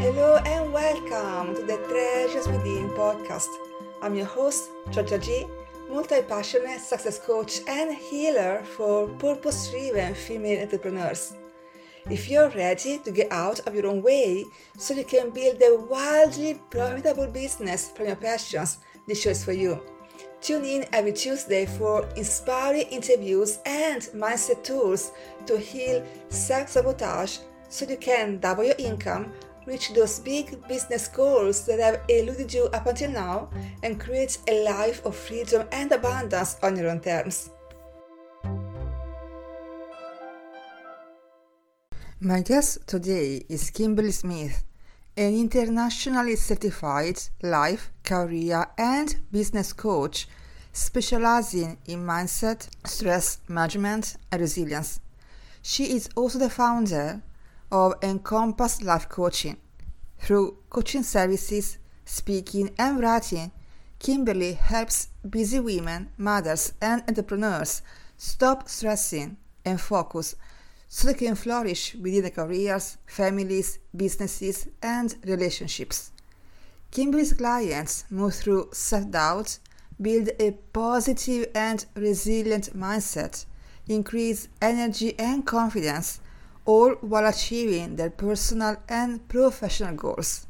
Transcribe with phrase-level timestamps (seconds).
[0.00, 3.48] Hello and welcome to the Treasures Within podcast.
[4.00, 5.44] I'm your host, Georgia G,
[5.90, 11.34] multi passionate success coach and healer for purpose driven female entrepreneurs.
[12.08, 14.44] If you're ready to get out of your own way
[14.76, 18.78] so you can build a wildly profitable business from your passions,
[19.08, 19.82] this show is for you.
[20.40, 25.10] Tune in every Tuesday for inspiring interviews and mindset tools
[25.46, 27.38] to heal self sabotage
[27.68, 29.32] so you can double your income
[29.68, 33.50] reach those big business goals that have eluded you up until now,
[33.82, 37.50] and create a life of freedom and abundance on your own terms.
[42.20, 44.64] My guest today is Kimberly Smith,
[45.16, 50.26] an internationally certified life, career, and business coach
[50.72, 55.00] specializing in mindset, stress management, and resilience.
[55.62, 57.22] She is also the founder
[57.70, 59.56] of Encompass Life Coaching.
[60.18, 63.52] Through coaching services, speaking, and writing,
[63.98, 67.82] Kimberly helps busy women, mothers, and entrepreneurs
[68.16, 70.36] stop stressing and focus
[70.88, 76.12] so they can flourish within their careers, families, businesses, and relationships.
[76.90, 79.58] Kimberly's clients move through self doubt,
[80.00, 83.44] build a positive and resilient mindset,
[83.88, 86.20] increase energy and confidence,
[86.68, 90.46] all while achieving their personal and professional goals.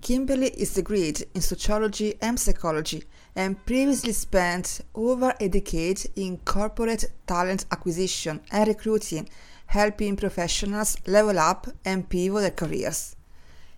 [0.00, 3.02] Kimberly is degreed in sociology and psychology
[3.34, 9.28] and previously spent over a decade in corporate talent acquisition and recruiting,
[9.66, 13.16] helping professionals level up and pivot their careers.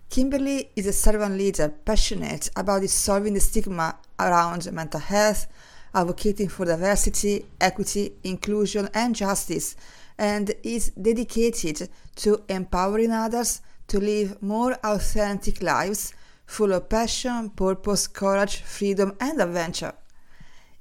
[0.07, 5.47] Kimberly is a servant leader passionate about dissolving the stigma around mental health,
[5.95, 9.75] advocating for diversity, equity, inclusion, and justice,
[10.17, 16.13] and is dedicated to empowering others to live more authentic lives
[16.45, 19.93] full of passion, purpose, courage, freedom, and adventure.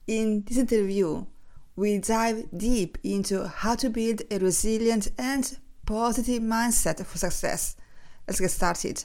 [0.07, 1.25] In this interview,
[1.77, 7.77] we dive deep into how to build a resilient and positive mindset for success.
[8.29, 9.05] Let's get started.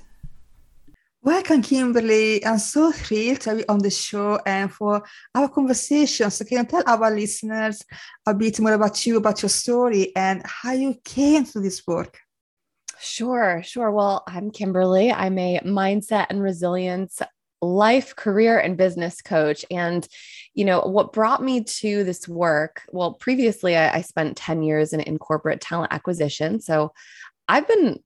[1.22, 2.46] Welcome, Kimberly.
[2.46, 5.04] I'm so thrilled to be on the show and for
[5.36, 6.32] our conversation.
[6.32, 7.84] So, can you tell our listeners
[8.26, 12.20] a bit more about you, about your story, and how you came to this work?
[13.02, 13.92] Sure, sure.
[13.92, 15.12] Well, I'm Kimberly.
[15.12, 17.22] I'm a mindset and resilience
[17.62, 19.66] life, career, and business coach.
[19.70, 20.08] And,
[20.54, 22.84] you know, what brought me to this work?
[22.94, 26.62] Well, previously, I, I spent 10 years in, in corporate talent acquisition.
[26.62, 26.94] So
[27.50, 28.00] I've been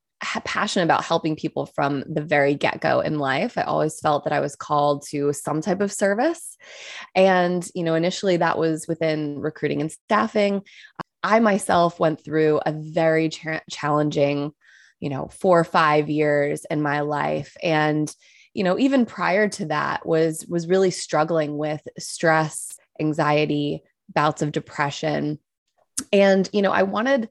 [0.46, 3.58] passionate about helping people from the very get go in life.
[3.58, 6.58] I always felt that I was called to some type of service.
[7.16, 10.62] And, you know, initially that was within recruiting and staffing.
[11.24, 14.52] I myself went through a very cha- challenging,
[15.00, 17.56] you know, four or five years in my life.
[17.62, 18.14] And,
[18.54, 24.52] you know, even prior to that was was really struggling with stress, anxiety, bouts of
[24.52, 25.40] depression.
[26.12, 27.30] And, you know, I wanted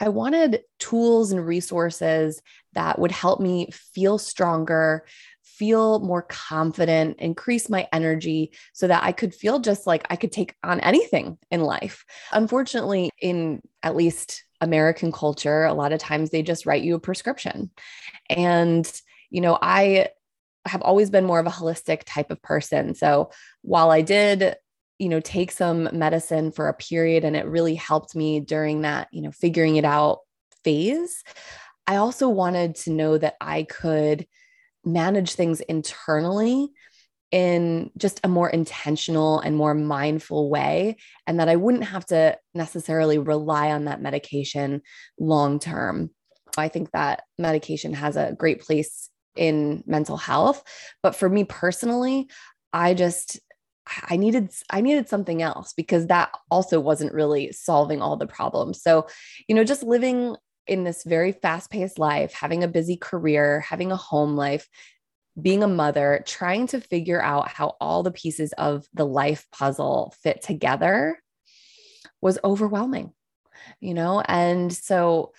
[0.00, 2.42] I wanted tools and resources
[2.72, 5.06] that would help me feel stronger,
[5.44, 10.32] feel more confident, increase my energy so that I could feel just like I could
[10.32, 12.04] take on anything in life.
[12.32, 17.00] Unfortunately, in at least American culture, a lot of times they just write you a
[17.00, 17.70] prescription.
[18.28, 18.90] And,
[19.30, 20.08] you know, I
[20.66, 22.94] have always been more of a holistic type of person.
[22.94, 23.30] So
[23.62, 24.56] while I did
[25.02, 29.08] you know take some medicine for a period and it really helped me during that
[29.10, 30.20] you know figuring it out
[30.62, 31.24] phase.
[31.88, 34.24] I also wanted to know that i could
[34.84, 36.68] manage things internally
[37.32, 42.38] in just a more intentional and more mindful way and that i wouldn't have to
[42.54, 44.82] necessarily rely on that medication
[45.18, 46.10] long term.
[46.56, 50.62] I think that medication has a great place in mental health
[51.02, 52.28] but for me personally
[52.72, 53.40] i just
[53.86, 58.82] I needed I needed something else because that also wasn't really solving all the problems.
[58.82, 59.08] So,
[59.48, 63.96] you know, just living in this very fast-paced life, having a busy career, having a
[63.96, 64.68] home life,
[65.40, 70.14] being a mother, trying to figure out how all the pieces of the life puzzle
[70.22, 71.18] fit together
[72.20, 73.12] was overwhelming.
[73.80, 75.32] You know, and so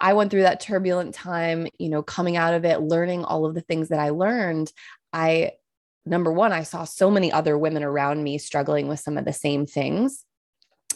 [0.00, 3.54] I went through that turbulent time, you know, coming out of it, learning all of
[3.54, 4.72] the things that I learned.
[5.12, 5.52] I
[6.08, 9.32] number one, I saw so many other women around me struggling with some of the
[9.32, 10.24] same things.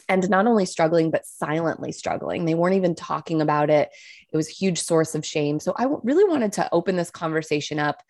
[0.09, 2.44] And not only struggling, but silently struggling.
[2.44, 3.91] They weren't even talking about it.
[4.31, 5.61] It was a huge source of shame.
[5.61, 8.03] So I really wanted to open this conversation up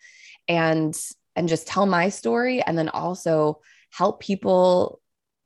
[0.47, 0.99] and
[1.35, 5.01] and just tell my story and then also help people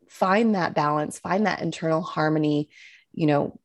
[0.09, 2.69] find that balance, find that internal harmony,
[3.13, 3.59] you know,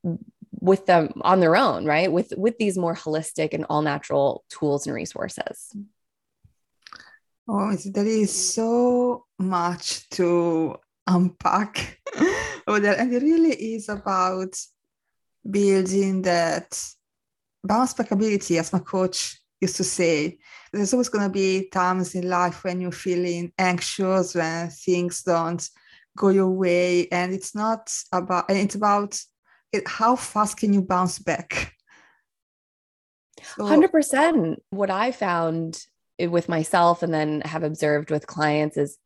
[0.60, 4.86] with them on their own right with with these more holistic and all natural tools
[4.86, 5.74] and resources
[7.48, 11.98] oh there is so much to unpack.
[12.64, 14.56] Oh, there, and it really is about
[15.50, 16.80] building that
[17.64, 20.38] bounce back ability as my coach used to say.
[20.72, 25.68] There's always going to be times in life when you're feeling anxious when things don't
[26.16, 29.20] go your way and it's not about and it's about
[29.72, 31.72] it, how fast can you bounce back?
[33.56, 35.84] So, 100% what i found
[36.18, 38.98] with myself and then have observed with clients is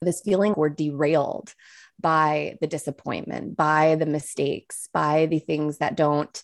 [0.00, 1.54] this feeling we're derailed
[2.00, 6.42] by the disappointment by the mistakes by the things that don't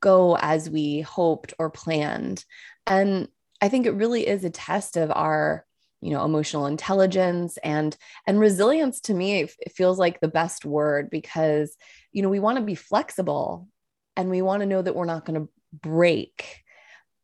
[0.00, 2.44] go as we hoped or planned.
[2.86, 3.28] And
[3.60, 5.64] i think it really is a test of our
[6.00, 7.96] you know emotional intelligence and
[8.26, 11.76] and resilience to me it feels like the best word because
[12.12, 13.68] you know we want to be flexible
[14.16, 16.62] and we want to know that we're not going to break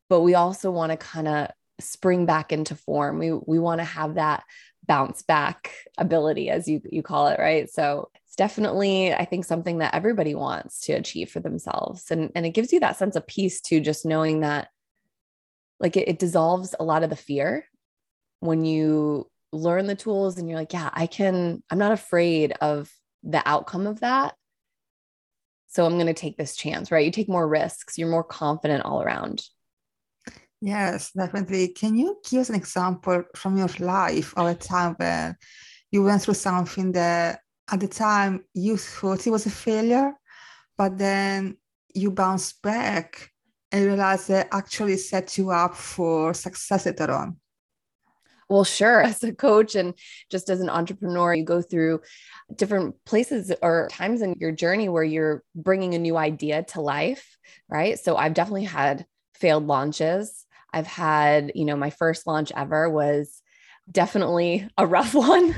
[0.08, 3.84] but we also want to kind of spring back into form we we want to
[3.84, 4.44] have that
[4.86, 9.78] bounce back ability as you you call it right so it's definitely i think something
[9.78, 13.26] that everybody wants to achieve for themselves and and it gives you that sense of
[13.26, 14.68] peace too just knowing that
[15.80, 17.66] like it, it dissolves a lot of the fear
[18.40, 22.90] when you learn the tools and you're like, yeah, I can, I'm not afraid of
[23.22, 24.34] the outcome of that.
[25.68, 27.04] So I'm going to take this chance, right?
[27.04, 29.42] You take more risks, you're more confident all around.
[30.64, 31.69] Yes, definitely.
[31.69, 35.37] Can you give us an example from your life of a time when
[35.90, 37.40] you went through something that
[37.70, 40.14] at the time you thought it was a failure,
[40.78, 41.58] but then
[41.94, 43.31] you bounced back
[43.72, 47.37] and realized that actually set you up for success later on?
[48.49, 49.02] Well, sure.
[49.05, 49.94] As a coach and
[50.31, 52.00] just as an entrepreneur, you go through
[52.55, 57.37] different places or times in your journey where you're bringing a new idea to life,
[57.69, 57.99] right?
[57.99, 60.44] So I've definitely had failed launches.
[60.74, 63.40] I've had, you know, my first launch ever was
[63.90, 65.54] definitely a rough one.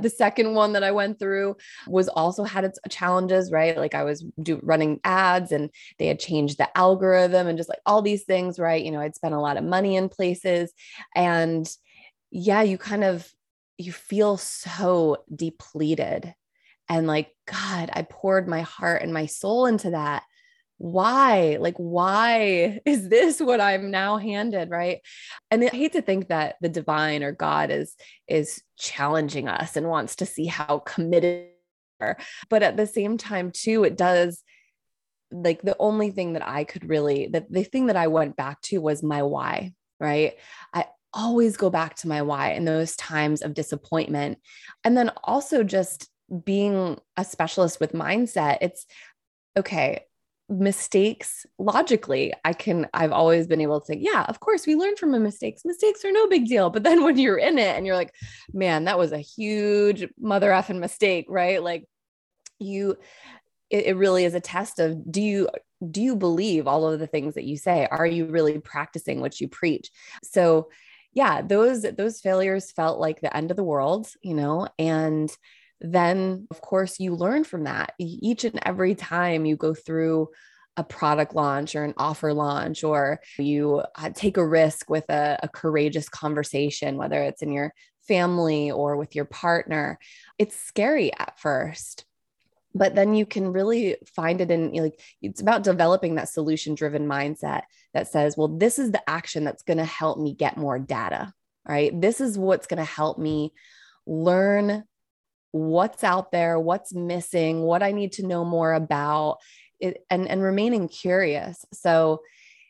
[0.00, 1.56] the second one that I went through
[1.88, 3.76] was also had its challenges, right?
[3.76, 7.80] Like I was do, running ads and they had changed the algorithm and just like
[7.84, 8.84] all these things, right?
[8.84, 10.72] You know, I'd spent a lot of money in places
[11.16, 11.68] and
[12.30, 13.28] yeah, you kind of
[13.76, 16.32] you feel so depleted
[16.88, 20.22] and like god, I poured my heart and my soul into that.
[20.80, 21.58] Why?
[21.60, 25.00] Like why is this what I'm now handed, right?
[25.50, 27.94] And I hate to think that the divine or God is
[28.26, 31.48] is challenging us and wants to see how committed
[32.48, 34.42] but at the same time too it does
[35.30, 38.62] like the only thing that I could really that the thing that I went back
[38.62, 40.32] to was my why right
[40.72, 44.38] I always go back to my why in those times of disappointment.
[44.84, 46.08] And then also just
[46.44, 48.86] being a specialist with mindset, it's
[49.56, 50.04] okay,
[50.50, 54.96] mistakes logically i can i've always been able to think yeah of course we learn
[54.96, 55.62] from mistakes.
[55.64, 56.70] Mistakes are no big deal.
[56.70, 58.14] But then when you're in it and you're like
[58.52, 61.62] man that was a huge mother effing mistake right?
[61.62, 61.86] Like
[62.58, 62.96] you
[63.70, 65.48] it, it really is a test of do you
[65.90, 67.88] do you believe all of the things that you say?
[67.90, 69.90] Are you really practicing what you preach?
[70.22, 70.68] So
[71.12, 75.34] yeah, those those failures felt like the end of the world, you know, and
[75.80, 77.94] then of course you learn from that.
[77.98, 80.28] Each and every time you go through
[80.76, 85.38] a product launch or an offer launch, or you uh, take a risk with a,
[85.42, 87.74] a courageous conversation, whether it's in your
[88.06, 89.98] family or with your partner,
[90.38, 92.04] it's scary at first
[92.74, 97.06] but then you can really find it in like it's about developing that solution driven
[97.06, 97.62] mindset
[97.94, 101.32] that says well this is the action that's going to help me get more data
[101.66, 103.52] right this is what's going to help me
[104.06, 104.84] learn
[105.52, 109.38] what's out there what's missing what i need to know more about
[109.80, 112.20] it and and remaining curious so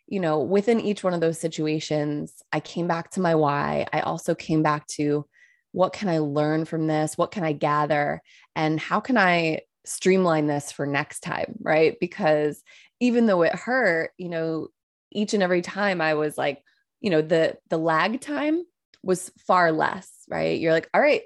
[0.06, 4.00] you know within each one of those situations i came back to my why i
[4.00, 5.26] also came back to
[5.72, 8.22] what can i learn from this what can i gather
[8.56, 11.96] and how can i streamline this for next time, right?
[12.00, 12.62] Because
[13.00, 14.68] even though it hurt, you know,
[15.10, 16.62] each and every time I was like,
[17.00, 18.62] you know, the the lag time
[19.02, 20.60] was far less, right?
[20.60, 21.22] You're like, all right,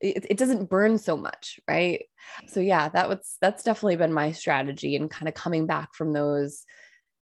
[0.00, 2.04] it, it doesn't burn so much, right?
[2.42, 2.50] Mm.
[2.50, 6.12] So yeah, that was that's definitely been my strategy and kind of coming back from
[6.12, 6.64] those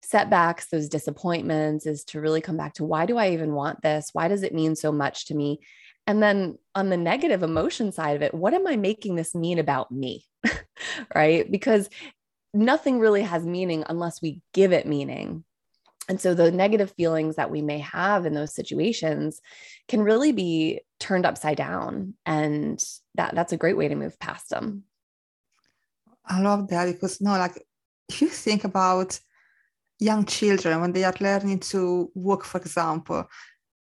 [0.04, 4.10] setbacks, those disappointments is to really come back to why do I even want this?
[4.14, 5.60] Why does it mean so much to me?
[6.06, 9.60] And then on the negative emotion side of it, what am I making this mean
[9.60, 10.24] about me?
[11.16, 11.50] right?
[11.52, 11.90] Because
[12.54, 15.44] nothing really has meaning unless we give it meaning.
[16.08, 19.42] And so the negative feelings that we may have in those situations
[19.88, 22.14] can really be turned upside down.
[22.26, 22.84] And
[23.16, 24.84] that, that's a great way to move past them.
[26.26, 27.66] I love that because no, like
[28.10, 29.20] if you think about
[30.00, 33.28] young children when they are learning to walk, for example,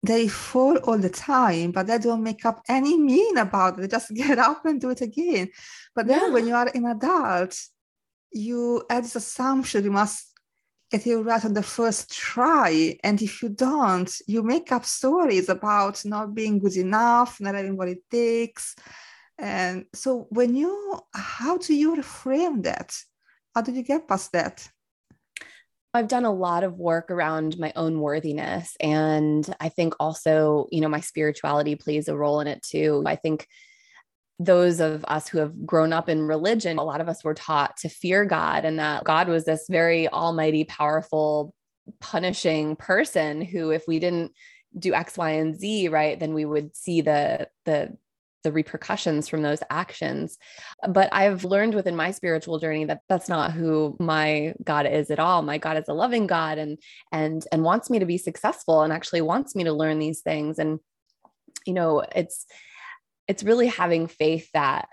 [0.03, 3.81] they fall all the time, but they don't make up any mean about it.
[3.81, 5.50] They just get up and do it again.
[5.96, 6.29] But then yeah.
[6.29, 7.57] when you are an adult,
[8.31, 10.37] you have this assumption you must
[10.91, 12.98] get it right on the first try.
[13.03, 17.77] And if you don't, you make up stories about not being good enough, not having
[17.77, 18.75] what it takes.
[19.38, 22.98] And so when you, how do you reframe that?
[23.53, 24.67] How do you get past that?
[25.94, 28.75] I've done a lot of work around my own worthiness.
[28.79, 33.03] And I think also, you know, my spirituality plays a role in it too.
[33.06, 33.48] I think
[34.39, 37.77] those of us who have grown up in religion, a lot of us were taught
[37.77, 41.53] to fear God and that God was this very almighty, powerful,
[42.00, 44.32] punishing person who, if we didn't
[44.77, 47.98] do X, Y, and Z, right, then we would see the the
[48.44, 50.38] the repercussions from those actions.
[50.88, 55.20] But I've learned within my spiritual journey that that's not who my God is at
[55.20, 55.41] all.
[55.41, 56.77] My God is a loving God and
[57.12, 60.60] and and wants me to be successful and actually wants me to learn these things
[60.60, 60.79] and
[61.65, 62.46] you know, it's
[63.27, 64.88] it's really having faith that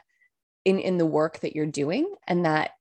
[0.65, 2.73] in in the work that you're doing and that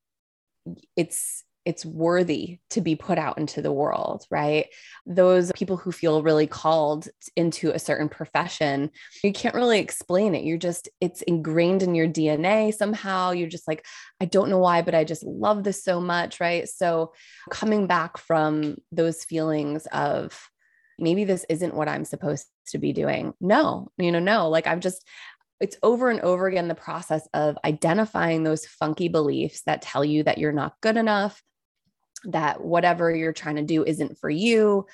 [0.96, 4.68] it's it's worthy to be put out into the world, right?
[5.06, 8.92] Those people who feel really called into a certain profession,
[9.24, 10.44] you can't really explain it.
[10.44, 13.32] You're just, it's ingrained in your DNA somehow.
[13.32, 13.86] You're just like,
[14.20, 16.68] I don't know why, but I just love this so much, right?
[16.68, 17.14] So
[17.50, 20.50] coming back from those feelings of,
[21.00, 23.34] maybe this isn't what I'm supposed to be doing.
[23.42, 25.06] No, you know, no, like I've just,
[25.60, 30.24] it's over and over again the process of identifying those funky beliefs that tell you
[30.24, 31.42] that you're not good enough,
[32.26, 34.86] that whatever you're trying to do isn't for you,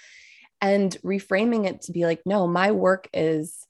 [0.62, 3.66] and reframing it to be like, no, my work is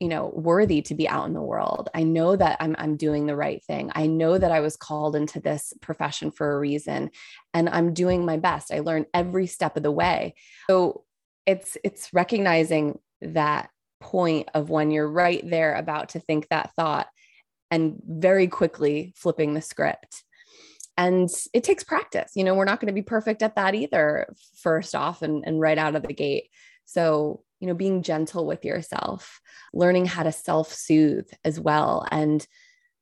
[0.00, 1.90] you know worthy to be out in the world.
[1.94, 3.92] I know that I'm, I'm doing the right thing.
[3.94, 7.10] I know that i was called into this profession for a reason
[7.52, 8.72] and i'm doing my best.
[8.72, 10.34] I learn every step of the way.
[10.68, 11.04] So
[11.46, 13.68] it's it's recognizing that
[14.00, 17.08] point of when you're right there about to think that thought
[17.70, 20.24] and very quickly flipping the script.
[20.96, 22.32] And it takes practice.
[22.34, 25.60] You know, we're not going to be perfect at that either, first off and, and
[25.60, 26.50] right out of the gate.
[26.84, 29.40] So, you know, being gentle with yourself,
[29.72, 32.46] learning how to self soothe as well, and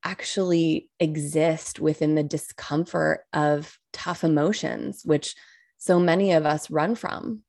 [0.05, 5.35] actually exist within the discomfort of tough emotions, which
[5.79, 7.43] so many of us run from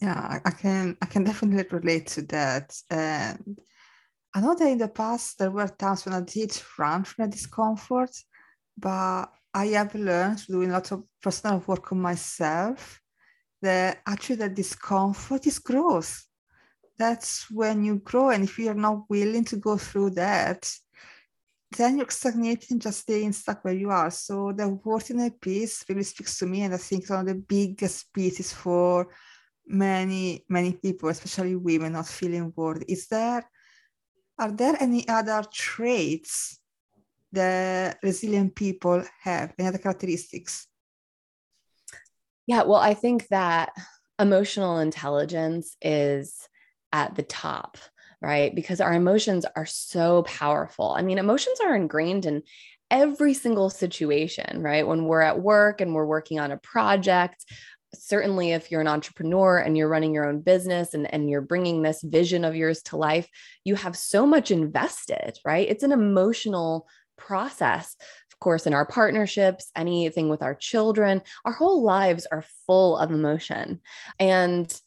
[0.00, 2.76] yeah i can i can definitely relate to that.
[2.90, 3.58] And
[4.34, 7.30] i know that in the past there were times when i did run from the
[7.32, 8.10] discomfort
[8.76, 13.00] but i have learned doing lots of personal work on myself
[13.62, 16.24] that actually the discomfort is growth.
[16.98, 20.70] That's when you grow and if you're not willing to go through that
[21.76, 24.10] then you're stagnating just staying stuck where you are.
[24.10, 28.12] So the worthiness piece really speaks to me and i think one of the biggest
[28.12, 29.08] pieces for
[29.66, 32.92] many many people especially women not feeling worthy.
[32.92, 33.48] Is there
[34.38, 36.60] are there any other traits
[37.32, 39.54] that resilient people have?
[39.58, 40.66] Any other characteristics?
[42.46, 43.72] Yeah well i think that
[44.18, 46.48] emotional intelligence is
[46.92, 47.78] at the top
[48.22, 48.54] right?
[48.54, 50.94] Because our emotions are so powerful.
[50.96, 52.42] I mean emotions are ingrained in
[52.90, 54.86] every single situation right?
[54.86, 57.44] When we're at work and we're working on a project
[58.02, 61.82] certainly if you're an entrepreneur and you're running your own business and, and you're bringing
[61.82, 63.28] this vision of yours to life
[63.64, 66.86] you have so much invested right it's an emotional
[67.16, 67.96] process
[68.30, 73.10] of course in our partnerships anything with our children our whole lives are full of
[73.10, 73.80] emotion
[74.18, 74.80] and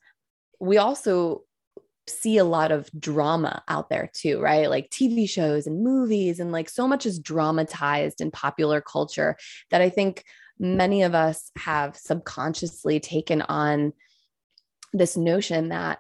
[0.60, 1.44] we also
[2.10, 4.70] see a lot of drama out there too, right?
[4.70, 9.38] Like TV shows and movies, and like so much is dramatized in popular culture
[9.72, 10.26] that I think
[10.60, 13.94] many of us have subconsciously taken on
[14.94, 16.00] this notion that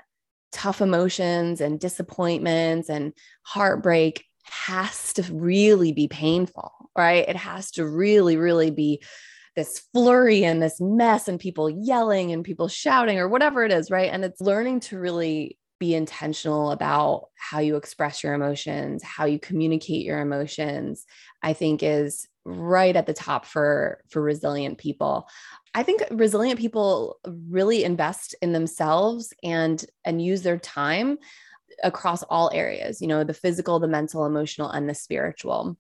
[0.51, 3.13] tough emotions and disappointments and
[3.43, 7.27] heartbreak has to really be painful, right?
[7.27, 9.01] It has to really, really be
[9.55, 13.91] this flurry and this mess and people yelling and people shouting or whatever it is,
[13.91, 14.11] right?
[14.11, 19.39] And it's learning to really be intentional about how you express your emotions, how you
[19.39, 21.05] communicate your emotions,
[21.41, 25.27] I think is right at the top for for resilient people.
[25.73, 31.17] I think resilient people really invest in themselves and and use their time
[31.83, 35.77] across all areas, you know, the physical, the mental, emotional and the spiritual.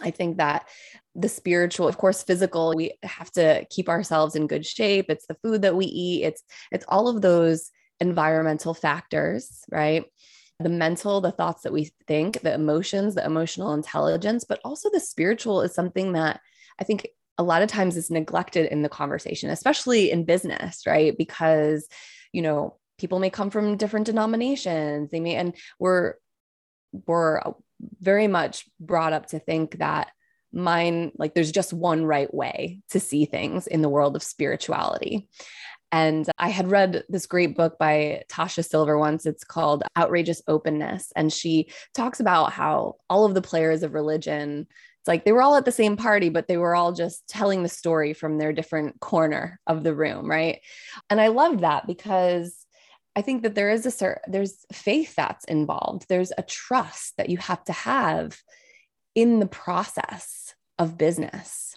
[0.00, 0.68] I think that
[1.14, 5.06] the spiritual, of course, physical, we have to keep ourselves in good shape.
[5.08, 6.24] It's the food that we eat.
[6.24, 6.42] It's
[6.72, 7.70] it's all of those
[8.00, 10.04] environmental factors, right?
[10.60, 15.00] The mental, the thoughts that we think, the emotions, the emotional intelligence, but also the
[15.00, 16.40] spiritual is something that
[16.78, 17.08] I think
[17.38, 21.16] a lot of times is neglected in the conversation, especially in business, right?
[21.18, 21.88] Because,
[22.32, 25.10] you know, people may come from different denominations.
[25.10, 26.14] They may, and we're,
[27.06, 27.40] we're
[28.00, 30.12] very much brought up to think that
[30.52, 35.28] mine, like there's just one right way to see things in the world of spirituality.
[35.94, 39.26] And I had read this great book by Tosha Silver once.
[39.26, 41.12] It's called Outrageous Openness.
[41.14, 45.42] And she talks about how all of the players of religion it's like they were
[45.42, 48.52] all at the same party, but they were all just telling the story from their
[48.54, 50.62] different corner of the room, right?
[51.10, 52.66] And I love that because
[53.14, 56.06] I think that there is a certain there's faith that's involved.
[56.08, 58.40] There's a trust that you have to have
[59.14, 61.76] in the process of business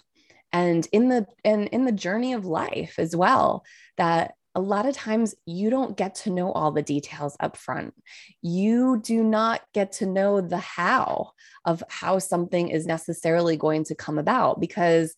[0.52, 3.64] and in the and in the journey of life as well
[3.96, 7.94] that a lot of times you don't get to know all the details up front.
[8.42, 11.30] You do not get to know the how
[11.64, 14.58] of how something is necessarily going to come about.
[14.58, 15.14] Because,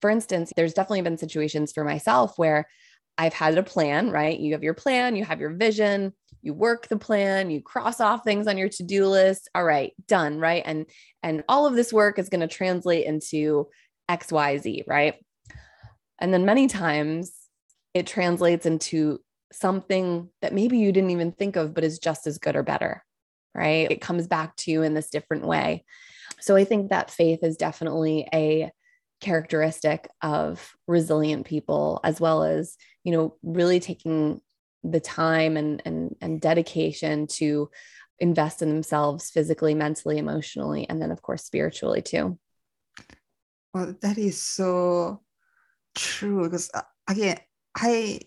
[0.00, 2.68] for instance, there's definitely been situations for myself where
[3.18, 4.38] I've had a plan, right?
[4.38, 8.22] You have your plan, you have your vision, you work the plan, you cross off
[8.22, 9.48] things on your to-do list.
[9.54, 10.62] All right, done, right?
[10.64, 10.86] And
[11.22, 13.68] and all of this work is going to translate into
[14.18, 15.14] XYZ, right?
[16.20, 17.32] And then many times
[17.94, 19.20] it translates into
[19.52, 23.04] something that maybe you didn't even think of, but is just as good or better,
[23.54, 23.90] right?
[23.90, 25.84] It comes back to you in this different way.
[26.40, 28.70] So I think that faith is definitely a
[29.20, 34.40] characteristic of resilient people, as well as, you know, really taking
[34.82, 37.68] the time and and and dedication to
[38.18, 42.38] invest in themselves physically, mentally, emotionally, and then of course spiritually too.
[43.72, 45.22] Well, that is so
[45.94, 47.38] true because uh, again,
[47.76, 48.20] I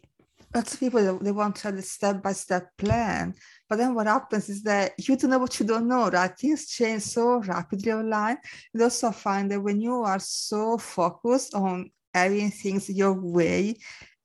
[0.56, 3.34] lots of people they want to have a step-by-step plan
[3.70, 6.38] but then what happens is that you don't know what you don't know right?
[6.38, 8.38] Things change so rapidly online.
[8.74, 13.76] You also find that when you are so focused on having things your way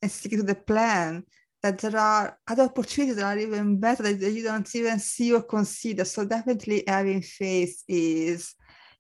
[0.03, 1.25] and sticking to the plan
[1.63, 5.43] that there are other opportunities that are even better that you don't even see or
[5.43, 6.05] consider.
[6.05, 8.55] So definitely having faith is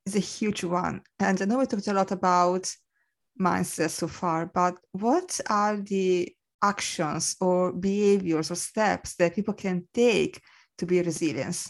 [0.06, 2.74] is a huge one and i know we talked a lot about
[3.38, 9.86] mindset so far, but what are the actions or behaviors or steps that people can
[9.94, 10.40] take
[10.78, 11.68] to be resilient?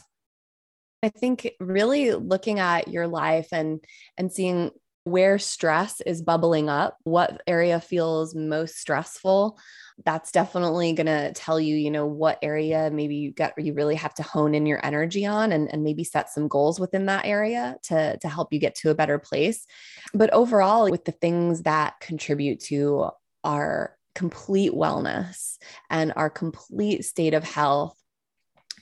[1.02, 3.80] I think really looking at your life and
[4.16, 4.70] and seeing
[5.04, 9.58] where stress is bubbling up, what area feels most stressful,
[10.04, 13.96] that's definitely going to tell you, you know, what area maybe you got you really
[13.96, 17.26] have to hone in your energy on and, and maybe set some goals within that
[17.26, 19.66] area to, to help you get to a better place.
[20.14, 23.10] But overall, with the things that contribute to
[23.44, 25.58] our complete wellness
[25.90, 27.96] and our complete state of health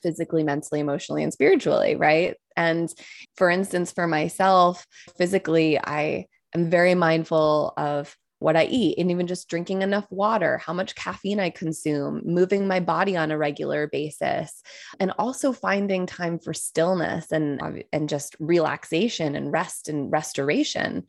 [0.03, 2.37] physically, mentally, emotionally, and spiritually, right?
[2.57, 2.93] And
[3.37, 9.27] for instance, for myself, physically, I am very mindful of what I eat, and even
[9.27, 13.87] just drinking enough water, how much caffeine I consume, moving my body on a regular
[13.87, 14.63] basis,
[15.01, 21.05] and also finding time for stillness and, and just relaxation and rest and restoration.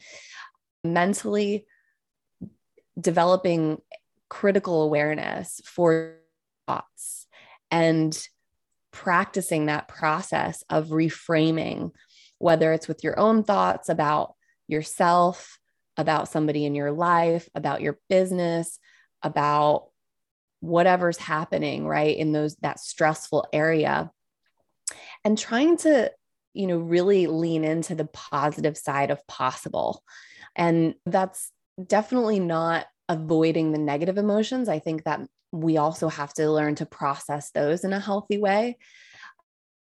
[0.83, 1.65] Mentally
[2.99, 3.81] developing
[4.29, 6.15] critical awareness for
[6.65, 7.27] thoughts
[7.69, 8.17] and
[8.91, 11.91] practicing that process of reframing,
[12.39, 14.33] whether it's with your own thoughts about
[14.67, 15.59] yourself
[15.97, 18.79] about somebody in your life, about your business,
[19.23, 19.87] about
[20.59, 22.15] whatever's happening, right?
[22.15, 24.11] In those that stressful area.
[25.23, 26.11] And trying to,
[26.53, 30.03] you know, really lean into the positive side of possible.
[30.55, 31.51] And that's
[31.83, 34.69] definitely not avoiding the negative emotions.
[34.69, 38.77] I think that we also have to learn to process those in a healthy way.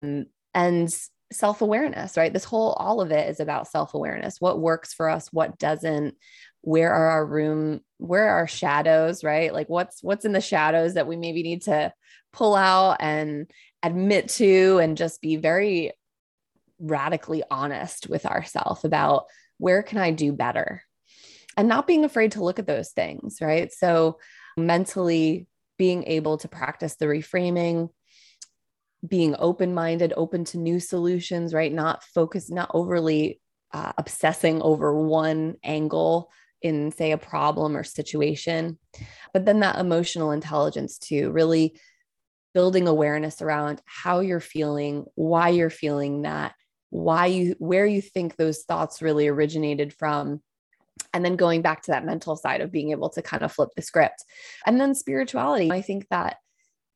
[0.04, 0.94] Um, and
[1.32, 2.32] self awareness, right?
[2.32, 4.40] This whole, all of it is about self awareness.
[4.40, 6.16] What works for us, what doesn't,
[6.62, 9.54] where are our room, where are our shadows, right?
[9.54, 11.94] Like what's, what's in the shadows that we maybe need to
[12.34, 13.50] pull out and
[13.84, 15.92] admit to and just be very
[16.80, 19.26] radically honest with ourselves about
[19.58, 20.84] where can I do better?
[21.56, 23.72] And not being afraid to look at those things, right?
[23.74, 24.20] So
[24.56, 27.90] mentally being able to practice the reframing,
[29.06, 31.72] being open minded, open to new solutions, right?
[31.72, 33.40] Not focused, not overly
[33.74, 36.32] uh, obsessing over one angle
[36.62, 38.80] in, say, a problem or situation.
[39.34, 41.80] But then that emotional intelligence, too, really
[42.54, 46.56] building awareness around how you're feeling, why you're feeling that,
[46.90, 50.42] why you, where you think those thoughts really originated from.
[51.14, 53.70] And then going back to that mental side of being able to kind of flip
[53.76, 54.24] the script.
[54.66, 55.72] And then spirituality.
[55.72, 56.38] I think that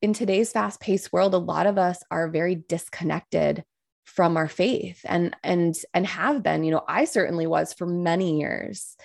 [0.02, 3.64] in today's fast paced world, a lot of us are very disconnected
[4.06, 8.40] from our faith and and and have been you know i certainly was for many
[8.40, 8.96] years.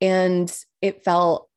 [0.00, 1.48] And it felt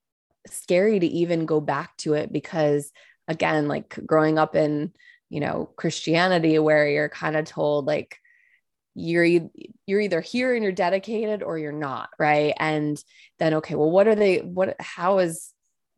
[0.47, 2.91] scary to even go back to it because
[3.27, 4.93] again like growing up in
[5.29, 8.17] you know christianity where you're kind of told like
[8.95, 9.25] you're
[9.86, 12.53] you're either here and you're dedicated or you're not right?
[12.58, 12.97] And
[13.39, 15.51] then okay well what are they what how is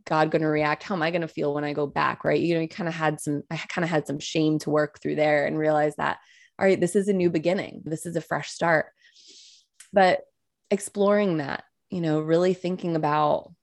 [0.08, 0.84] god going to react?
[0.84, 2.40] How am i going to feel when i go back right?
[2.40, 5.00] You know you kind of had some i kind of had some shame to work
[5.02, 6.18] through there and realize that
[6.60, 7.84] all right this is a new beginning.
[7.86, 8.88] This is a fresh start.
[9.94, 10.22] But
[10.72, 13.54] exploring that you know really thinking about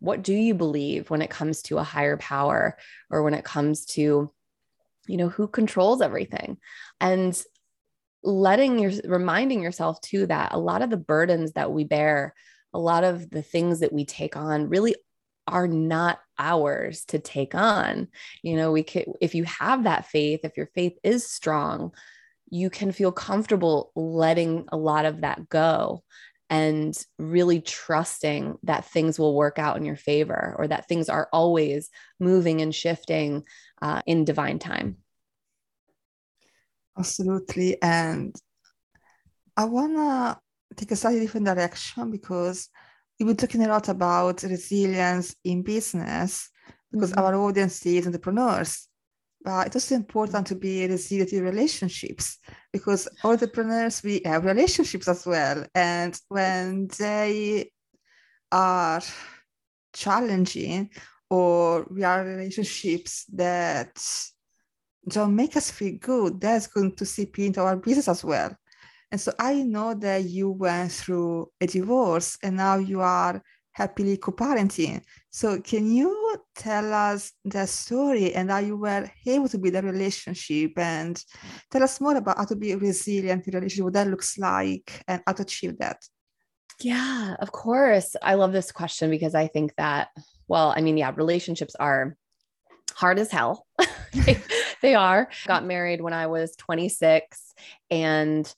[0.00, 2.76] what do you believe when it comes to a higher power
[3.10, 4.30] or when it comes to
[5.06, 6.58] you know who controls everything?
[7.00, 7.40] And
[8.22, 12.34] letting your reminding yourself too that a lot of the burdens that we bear
[12.74, 14.94] a lot of the things that we take on really
[15.48, 18.08] are not ours to take on
[18.42, 21.92] you know we can if you have that faith if your faith is strong
[22.50, 26.02] you can feel comfortable letting a lot of that go
[26.50, 31.28] and really trusting that things will work out in your favor or that things are
[31.32, 33.44] always moving and shifting
[33.82, 34.96] uh, in divine time.
[36.98, 37.80] Absolutely.
[37.82, 38.34] And
[39.56, 40.40] I want to
[40.76, 42.70] take a slightly different direction because
[43.18, 46.50] we've been talking a lot about resilience in business
[46.90, 47.24] because mm-hmm.
[47.24, 48.88] our audience is entrepreneurs
[49.44, 52.38] but it's also important to be resilient in relationships
[52.72, 57.70] because entrepreneurs we have relationships as well and when they
[58.52, 59.00] are
[59.92, 60.90] challenging
[61.30, 64.00] or we are relationships that
[65.08, 68.54] don't make us feel good that's going to seep into our business as well
[69.10, 73.42] and so i know that you went through a divorce and now you are
[73.78, 75.00] happily co-parenting.
[75.30, 79.82] So can you tell us the story and how you were able to build a
[79.82, 81.14] relationship and
[81.70, 85.22] tell us more about how to be resilient in relationship, what that looks like and
[85.24, 85.98] how to achieve that?
[86.80, 88.16] Yeah, of course.
[88.20, 90.08] I love this question because I think that,
[90.48, 92.16] well, I mean, yeah, relationships are
[92.94, 93.64] hard as hell.
[94.12, 94.42] they,
[94.82, 95.28] they are.
[95.46, 97.54] Got married when I was 26
[97.92, 98.52] and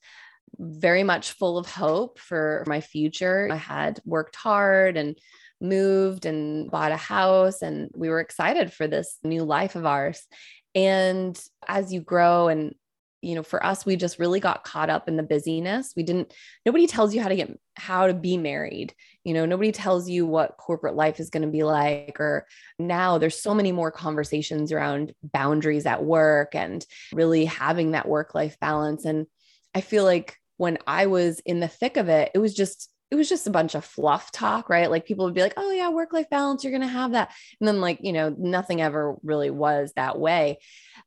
[0.58, 3.48] very much full of hope for my future.
[3.50, 5.16] I had worked hard and
[5.60, 10.26] moved and bought a house, and we were excited for this new life of ours.
[10.74, 12.74] And as you grow and
[13.22, 16.32] you know for us we just really got caught up in the busyness we didn't
[16.64, 20.26] nobody tells you how to get how to be married you know nobody tells you
[20.26, 22.46] what corporate life is going to be like or
[22.78, 28.34] now there's so many more conversations around boundaries at work and really having that work
[28.34, 29.26] life balance and
[29.74, 33.14] i feel like when I was in the thick of it, it was just it
[33.14, 34.90] was just a bunch of fluff talk, right?
[34.90, 37.32] Like people would be like, "Oh yeah, work life balance, you're going to have that."
[37.58, 40.58] And then like, you know, nothing ever really was that way.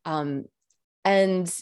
[0.06, 0.46] Um
[1.06, 1.56] and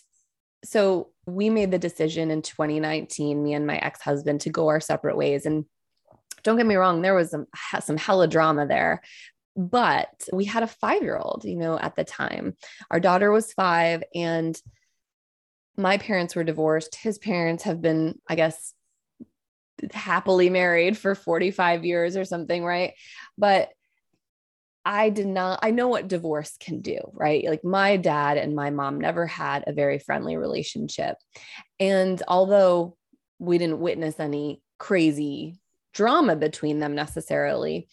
[0.63, 5.17] so we made the decision in 2019, me and my ex-husband to go our separate
[5.17, 5.65] ways and
[6.43, 7.47] don't get me wrong, there was some
[7.81, 9.01] some hella drama there.
[9.57, 12.55] But we had a 5-year-old, you know, at the time.
[12.89, 14.57] Our daughter was 5 and
[15.81, 16.95] my parents were divorced.
[16.95, 18.73] His parents have been, I guess,
[19.93, 22.93] happily married for 45 years or something, right?
[23.37, 23.69] But
[24.83, 27.45] I did not, I know what divorce can do, right?
[27.47, 31.17] Like my dad and my mom never had a very friendly relationship.
[31.79, 32.97] And although
[33.37, 35.59] we didn't witness any crazy
[35.93, 37.87] drama between them necessarily,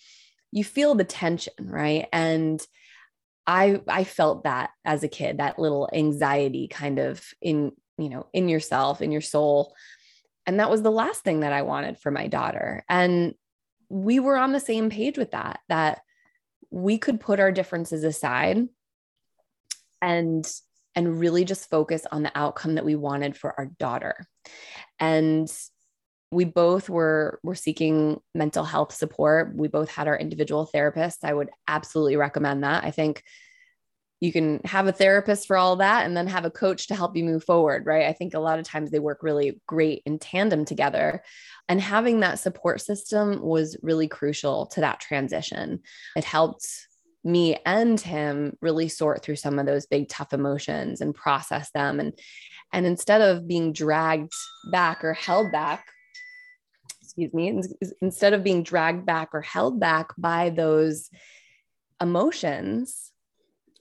[0.51, 2.07] you feel the tension, right?
[2.11, 2.61] And
[3.49, 8.27] I I felt that as a kid, that little anxiety kind of in, you know,
[8.35, 9.75] in yourself, in your soul.
[10.47, 12.85] And that was the last thing that I wanted for my daughter.
[12.89, 13.35] And
[13.89, 16.03] we were on the same page with that, that
[16.71, 18.69] we could put our differences aside
[20.03, 20.47] and
[20.95, 24.27] and really just focus on the outcome that we wanted for our daughter.
[25.01, 25.51] And
[26.31, 29.55] we both were were seeking mental health support.
[29.55, 31.25] We both had our individual therapists.
[31.25, 32.85] I would absolutely recommend that.
[32.85, 33.23] I think
[34.21, 37.17] you can have a therapist for all that and then have a coach to help
[37.17, 38.07] you move forward right?
[38.07, 41.23] I think a lot of times they work really great in tandem together.
[41.69, 45.81] And having that support system was really crucial to that transition.
[46.17, 46.67] It helped
[47.25, 52.01] me and him really sort through some of those big tough emotions and process them.
[52.01, 52.19] And
[52.73, 54.33] and instead of being dragged
[54.71, 55.87] back or held back
[57.19, 57.63] excuse me,
[58.01, 61.11] instead of being dragged back or held back by those
[62.01, 63.13] emotions,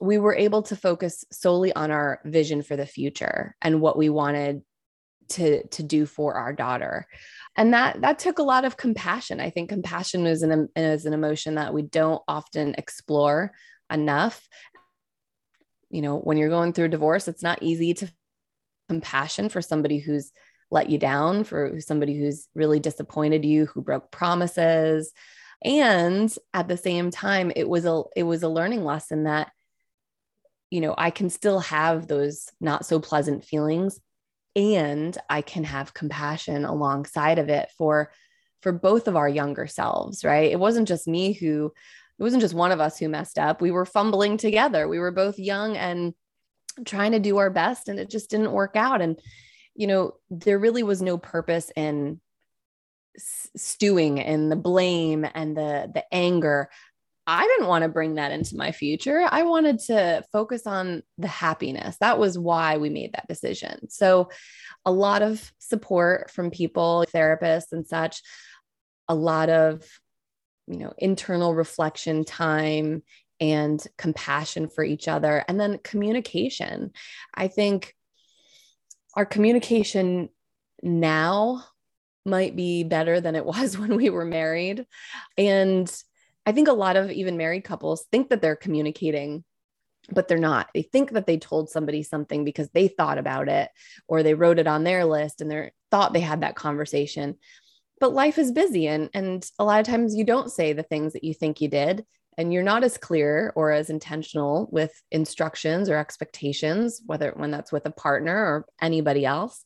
[0.00, 4.08] we were able to focus solely on our vision for the future and what we
[4.08, 4.62] wanted
[5.28, 7.06] to to do for our daughter.
[7.56, 9.40] And that that took a lot of compassion.
[9.40, 13.52] I think compassion is an is an emotion that we don't often explore
[13.90, 14.48] enough.
[15.90, 18.10] You know when you're going through divorce it's not easy to
[18.88, 20.32] compassion for somebody who's
[20.70, 25.12] let you down, for somebody who's really disappointed you, who broke promises.
[25.64, 29.50] And at the same time, it was a it was a learning lesson that
[30.70, 33.98] you know, I can still have those not so pleasant feelings
[34.54, 38.10] and I can have compassion alongside of it for
[38.62, 40.50] for both of our younger selves, right?
[40.50, 41.72] It wasn't just me who
[42.18, 43.62] it wasn't just one of us who messed up.
[43.62, 44.88] We were fumbling together.
[44.88, 46.14] We were both young and
[46.84, 49.18] trying to do our best and it just didn't work out and
[49.78, 52.20] you know, there really was no purpose in
[53.16, 56.68] stewing in the blame and the the anger.
[57.28, 59.24] I didn't want to bring that into my future.
[59.30, 61.96] I wanted to focus on the happiness.
[62.00, 63.88] That was why we made that decision.
[63.88, 64.30] So,
[64.84, 68.20] a lot of support from people, therapists, and such,
[69.06, 69.84] a lot of
[70.66, 73.04] you know internal reflection time
[73.38, 76.90] and compassion for each other and then communication
[77.32, 77.94] i think
[79.14, 80.28] our communication
[80.82, 81.64] now
[82.24, 84.86] might be better than it was when we were married
[85.36, 85.90] and
[86.46, 89.44] I think a lot of even married couples think that they're communicating
[90.10, 90.68] but they're not.
[90.74, 93.70] They think that they told somebody something because they thought about it
[94.06, 97.36] or they wrote it on their list and they thought they had that conversation.
[98.00, 101.12] But life is busy and and a lot of times you don't say the things
[101.12, 102.06] that you think you did
[102.38, 107.72] and you're not as clear or as intentional with instructions or expectations whether when that's
[107.72, 109.64] with a partner or anybody else.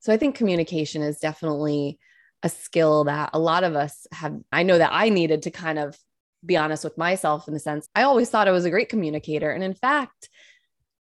[0.00, 1.98] So I think communication is definitely
[2.42, 5.78] a skill that a lot of us have I know that I needed to kind
[5.78, 5.96] of
[6.44, 9.50] be honest with myself in the sense I always thought I was a great communicator.
[9.50, 10.28] And in fact,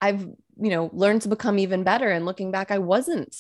[0.01, 2.11] I've, you know, learned to become even better.
[2.11, 3.35] And looking back, I wasn't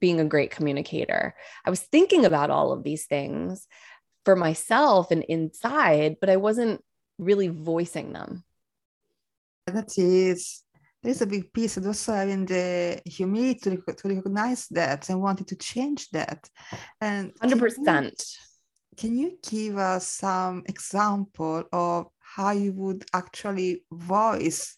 [0.00, 1.34] being a great communicator.
[1.64, 3.66] I was thinking about all of these things
[4.24, 6.82] for myself and inside, but I wasn't
[7.20, 8.42] really voicing them.
[9.66, 10.64] That is
[11.02, 15.20] there is a big piece of also having the humility to, to recognize that and
[15.20, 16.48] wanting to change that.
[17.00, 18.36] And 100%.
[18.96, 24.76] Can you give us some example of how you would actually voice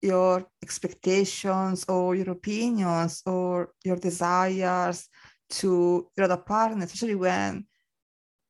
[0.00, 5.08] your expectations or your opinions or your desires
[5.48, 7.66] to your other partner, especially when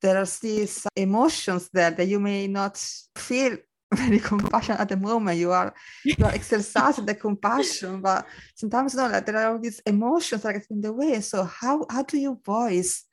[0.01, 2.77] there are these emotions there that you may not
[3.15, 3.57] feel
[3.93, 5.37] very compassionate at the moment.
[5.37, 9.59] You are you are exercising the compassion, but sometimes you know like there are all
[9.59, 11.21] these emotions that get in the way.
[11.21, 13.05] So how how do you voice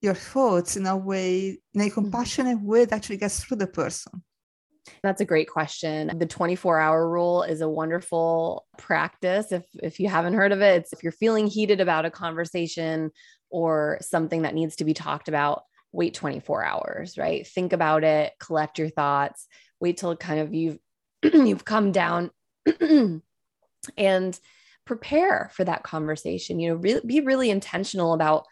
[0.00, 1.94] your thoughts in a way, in a mm-hmm.
[1.94, 4.22] compassionate way that actually gets through the person?
[5.02, 6.10] That's a great question.
[6.16, 9.50] The 24 hour rule is a wonderful practice.
[9.50, 13.10] If, if you haven't heard of it, it's if you're feeling heated about a conversation
[13.50, 15.62] or something that needs to be talked about,
[15.94, 17.46] wait 24 hours, right?
[17.46, 19.46] Think about it, collect your thoughts,
[19.80, 20.78] wait till kind of you've
[21.22, 22.30] you've come down
[23.96, 24.40] and
[24.84, 26.58] prepare for that conversation.
[26.58, 28.44] You know, really be really intentional about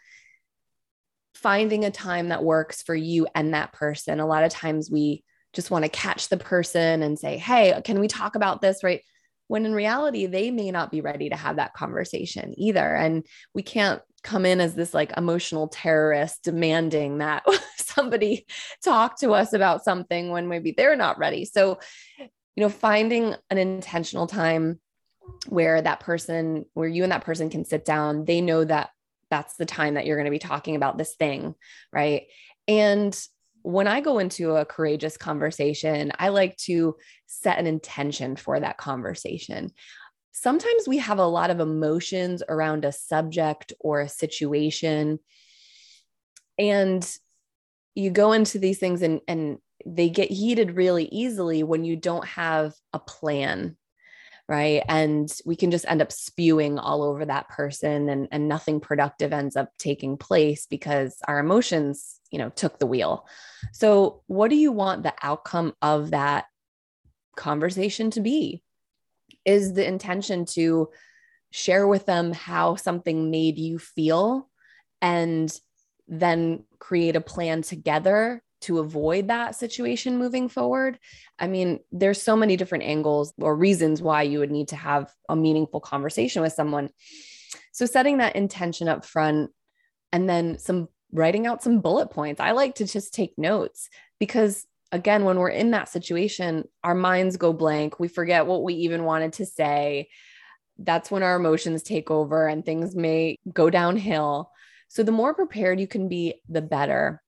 [1.35, 4.19] finding a time that works for you and that person.
[4.19, 7.99] A lot of times we just want to catch the person and say, Hey, can
[7.99, 8.83] we talk about this?
[8.83, 9.01] Right.
[9.47, 12.95] When in reality, they may not be ready to have that conversation either.
[12.95, 17.43] And we can't come in as this like emotional terrorist demanding that
[17.77, 18.45] somebody
[18.83, 21.45] talk to us about something when maybe they're not ready.
[21.45, 21.79] So,
[22.19, 24.79] you know, finding an intentional time
[25.47, 28.89] where that person, where you and that person can sit down, they know that
[29.29, 31.55] that's the time that you're going to be talking about this thing.
[31.91, 32.27] Right.
[32.67, 33.17] And
[33.63, 36.95] when I go into a courageous conversation, I like to
[37.27, 39.71] set an intention for that conversation.
[40.33, 45.19] Sometimes we have a lot of emotions around a subject or a situation.
[46.57, 47.07] And
[47.95, 52.25] you go into these things and, and they get heated really easily when you don't
[52.25, 53.77] have a plan
[54.47, 58.79] right and we can just end up spewing all over that person and, and nothing
[58.79, 63.25] productive ends up taking place because our emotions you know took the wheel
[63.71, 66.45] so what do you want the outcome of that
[67.35, 68.62] conversation to be
[69.45, 70.89] is the intention to
[71.51, 74.49] share with them how something made you feel
[75.01, 75.55] and
[76.07, 80.97] then create a plan together to avoid that situation moving forward.
[81.37, 85.13] I mean, there's so many different angles or reasons why you would need to have
[85.27, 86.89] a meaningful conversation with someone.
[87.73, 89.51] So setting that intention up front
[90.13, 92.39] and then some writing out some bullet points.
[92.39, 97.35] I like to just take notes because again, when we're in that situation, our minds
[97.35, 97.99] go blank.
[97.99, 100.09] We forget what we even wanted to say.
[100.77, 104.51] That's when our emotions take over and things may go downhill.
[104.89, 107.23] So the more prepared you can be, the better.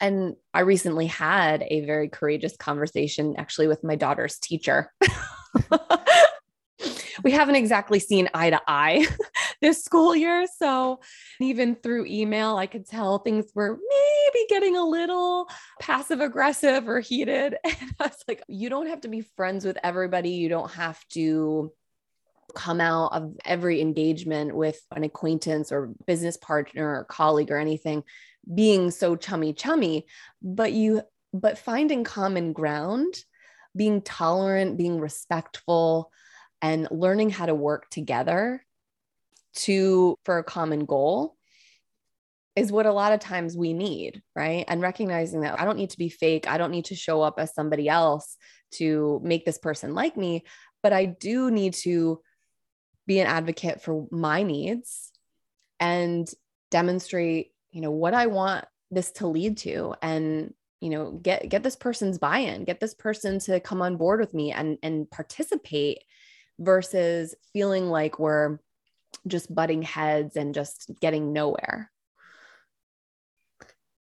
[0.00, 4.92] And I recently had a very courageous conversation actually with my daughter's teacher.
[7.22, 9.06] we haven't exactly seen eye to eye
[9.62, 10.46] this school year.
[10.58, 11.00] So
[11.40, 15.48] even through email, I could tell things were maybe getting a little
[15.80, 17.56] passive aggressive or heated.
[17.64, 20.30] And I was like, you don't have to be friends with everybody.
[20.30, 21.72] You don't have to
[22.54, 28.02] come out of every engagement with an acquaintance or business partner or colleague or anything
[28.54, 30.06] being so chummy chummy
[30.40, 31.02] but you
[31.34, 33.14] but finding common ground
[33.76, 36.10] being tolerant being respectful
[36.62, 38.64] and learning how to work together
[39.56, 41.36] to for a common goal
[42.54, 44.64] is what a lot of times we need, right?
[44.66, 47.38] And recognizing that I don't need to be fake, I don't need to show up
[47.38, 48.36] as somebody else
[48.72, 50.44] to make this person like me,
[50.82, 52.20] but I do need to
[53.06, 55.12] be an advocate for my needs
[55.78, 56.28] and
[56.70, 61.62] demonstrate, you know, what I want this to lead to and you know get get
[61.62, 65.98] this person's buy-in get this person to come on board with me and and participate
[66.58, 68.58] versus feeling like we're
[69.26, 71.90] just butting heads and just getting nowhere.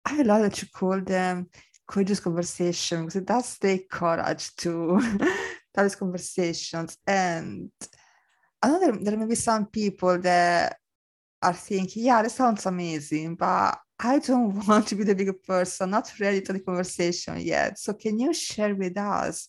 [0.06, 1.50] I love that you call them
[1.88, 4.96] courageous conversation because it does take courage to
[5.76, 6.98] have these conversations.
[7.06, 7.72] And
[8.62, 10.78] I know there, there may be some people that
[11.42, 15.92] are thinking, yeah, this sounds amazing, but I don't want to be the big person,
[15.92, 17.80] not ready to the conversation yet.
[17.80, 19.48] So can you share with us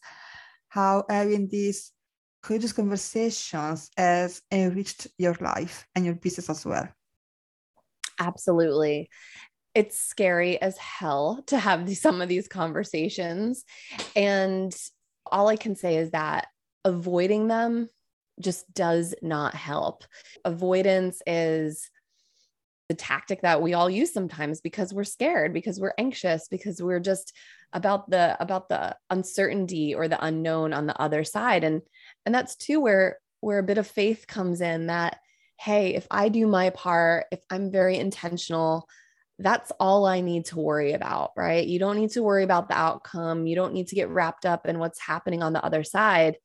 [0.69, 1.93] how having these
[2.43, 6.89] courageous conversations has enriched your life and your business as well?
[8.19, 9.09] Absolutely.
[9.75, 13.65] It's scary as hell to have these, some of these conversations.
[14.17, 14.75] And
[15.31, 16.49] all I can say is that
[16.85, 17.89] avoiding them
[18.41, 20.05] just does not help.
[20.45, 21.91] Avoidance is
[22.89, 27.01] the tactic that we all use sometimes because we're scared because we're anxious because we're
[27.01, 27.35] just
[27.75, 31.83] about the about the uncertainty or the unknown on the other side and
[32.29, 35.19] and that's too where where a bit of faith comes in that
[35.59, 38.87] hey if i do my part if i'm very intentional
[39.39, 41.67] that's all i need to worry about right?
[41.67, 43.47] You don't need to worry about the outcome.
[43.47, 46.37] You don't need to get wrapped up in what's happening on the other side.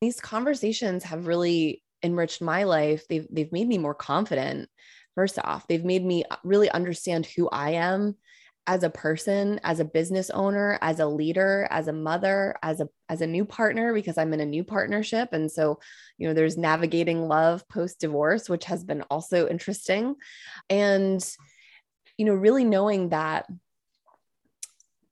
[0.00, 3.04] These conversations have really enriched my life.
[3.08, 4.68] They've they've made me more confident
[5.16, 5.66] first off.
[5.66, 8.16] They've made me uh, really understand who i am
[8.66, 12.88] as a person as a business owner as a leader as a mother as a
[13.08, 15.30] as a new partner because i'm in a new partnership.
[15.32, 15.80] And so
[16.16, 20.14] you know there's navigating love post divorce which has been also interesting.
[20.70, 21.24] And
[22.16, 23.46] you know really knowing that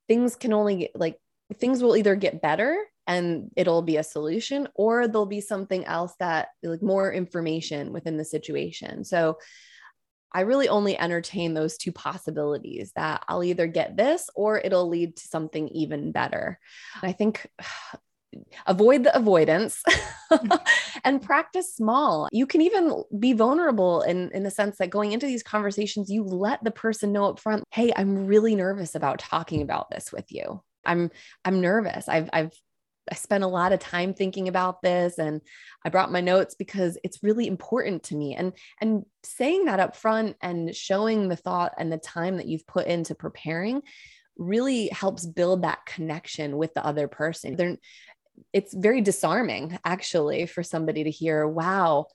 [0.06, 1.18] things can only like
[1.54, 6.14] things will either get better and it'll be a solution or there'll be something else
[6.20, 9.04] that like more information within the situation.
[9.04, 9.38] So
[10.32, 15.16] I really only entertain those two possibilities that I'll either get this or it'll lead
[15.16, 16.58] to something even better.
[17.02, 17.46] I think
[18.66, 19.82] avoid the avoidance
[20.30, 20.52] mm-hmm.
[21.04, 22.28] and practice small.
[22.32, 26.24] You can even be vulnerable in, in the sense that going into these conversations, you
[26.24, 30.30] let the person know up front, hey, I'm really nervous about talking about this with
[30.30, 30.62] you.
[30.84, 31.10] I'm
[31.44, 32.08] I'm nervous.
[32.08, 32.52] I've I've
[33.10, 35.40] I spent a lot of time thinking about this and
[35.84, 38.34] I brought my notes because it's really important to me.
[38.34, 42.66] And and saying that up front and showing the thought and the time that you've
[42.66, 43.82] put into preparing
[44.36, 47.56] really helps build that connection with the other person.
[47.56, 47.76] They're,
[48.52, 52.06] it's very disarming actually for somebody to hear, wow,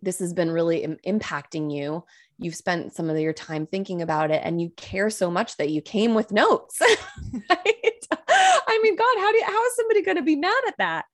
[0.00, 2.04] this has been really Im- impacting you.
[2.38, 5.70] You've spent some of your time thinking about it and you care so much that
[5.70, 6.80] you came with notes.
[7.50, 7.97] right?
[8.68, 11.06] I mean, God, how do you, how is somebody going to be mad at that?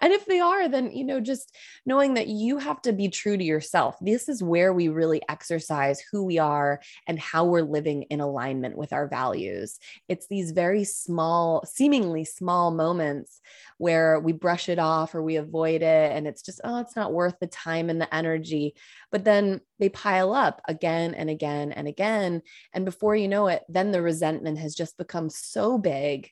[0.00, 3.36] And if they are, then, you know, just knowing that you have to be true
[3.36, 3.96] to yourself.
[4.00, 8.78] This is where we really exercise who we are and how we're living in alignment
[8.78, 9.78] with our values.
[10.08, 13.40] It's these very small, seemingly small moments
[13.76, 16.12] where we brush it off or we avoid it.
[16.12, 18.74] And it's just, oh, it's not worth the time and the energy.
[19.10, 22.40] But then they pile up again and again and again.
[22.72, 26.30] And before you know it, then the resentment has just become so big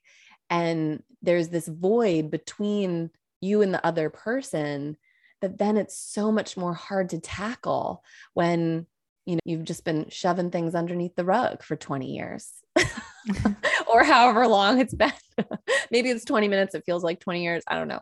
[0.50, 3.10] and there's this void between
[3.40, 4.96] you and the other person
[5.40, 8.86] that then it's so much more hard to tackle when
[9.24, 12.52] you know you've just been shoving things underneath the rug for 20 years
[13.86, 15.12] or however long it's been.
[15.90, 18.00] Maybe it's 20 minutes it feels like 20 years i don't know.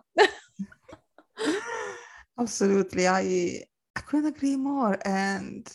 [2.38, 3.62] Absolutely i
[3.96, 5.68] i couldn't agree more and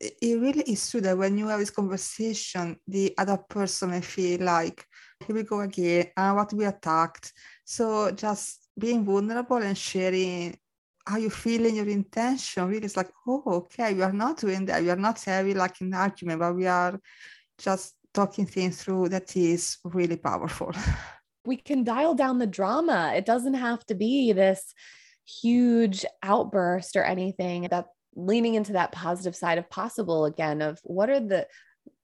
[0.00, 4.40] it really is true that when you have this conversation the other person may feel
[4.42, 4.84] like
[5.26, 6.06] here we go again.
[6.16, 7.32] Ah, I want to be attacked.
[7.64, 10.58] So just being vulnerable and sharing
[11.06, 14.64] how you feel in your intention really is like, oh, okay, we are not doing
[14.66, 14.82] that.
[14.82, 16.98] We are not having like an argument, but we are
[17.58, 20.72] just talking things through that is really powerful.
[21.46, 23.14] We can dial down the drama.
[23.16, 24.74] It doesn't have to be this
[25.24, 31.08] huge outburst or anything that leaning into that positive side of possible again of what
[31.08, 31.46] are the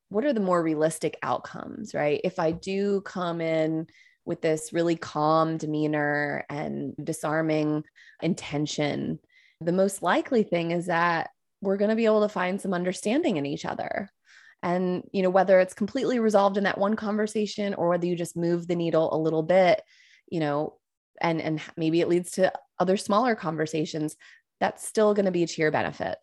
[0.08, 2.20] what are the more realistic outcomes right?
[2.24, 3.86] If i do come in
[4.24, 7.84] with this really calm demeanor and disarming
[8.22, 9.18] intention
[9.60, 11.30] the most likely thing is that
[11.60, 14.10] we're going to be able to find some understanding in each other.
[14.62, 18.36] And you know whether it's completely resolved in that one conversation or whether you just
[18.36, 19.82] move the needle a little bit
[20.28, 20.78] you know
[21.20, 24.16] and and maybe it leads to other smaller conversations
[24.58, 26.16] that's still going to be to your benefit.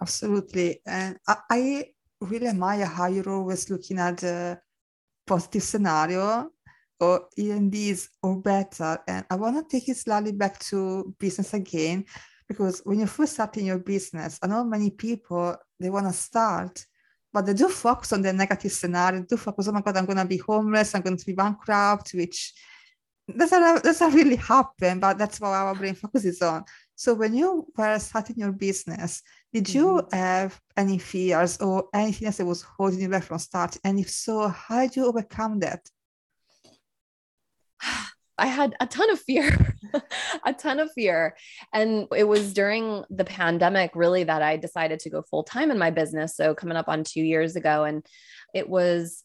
[0.00, 0.80] Absolutely.
[0.86, 1.18] And
[1.50, 1.86] I,
[2.20, 4.58] really admire how you're always looking at the
[5.26, 6.50] positive scenario.
[7.00, 8.98] Or this or better.
[9.06, 12.04] And i want to take it slightly back to business again
[12.48, 16.12] because when you first start in your business i know many people they want to
[16.12, 16.84] start
[17.32, 20.18] but they do focus on the negative scenario, do focus, oh my God, I'm going
[20.18, 22.54] to be homeless, I'm going to be bankrupt, which
[23.36, 26.64] doesn't, doesn't really happen, but that's what our brain focuses on.
[26.94, 29.22] So when you were starting your business,
[29.52, 30.16] did you mm-hmm.
[30.16, 33.80] have any fears or anything else that was holding you back from starting?
[33.84, 35.88] And if so, how did you overcome that?
[38.40, 39.76] I had a ton of fear,
[40.46, 41.36] a ton of fear.
[41.72, 45.78] And it was during the pandemic, really, that I decided to go full time in
[45.78, 46.36] my business.
[46.36, 47.82] So, coming up on two years ago.
[47.82, 48.06] And
[48.54, 49.24] it was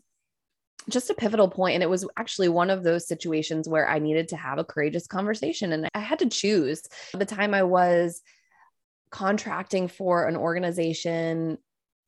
[0.90, 4.28] just a pivotal point and it was actually one of those situations where i needed
[4.28, 8.22] to have a courageous conversation and i had to choose the time i was
[9.12, 11.58] contracting for an organization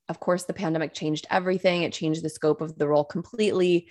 [0.09, 3.87] of course the pandemic changed everything it changed the scope of the role completely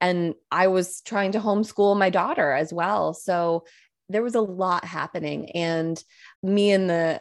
[0.00, 3.14] and I was trying to homeschool my daughter as well.
[3.14, 3.64] So
[4.08, 5.50] there was a lot happening.
[5.50, 6.02] And
[6.42, 7.20] me and the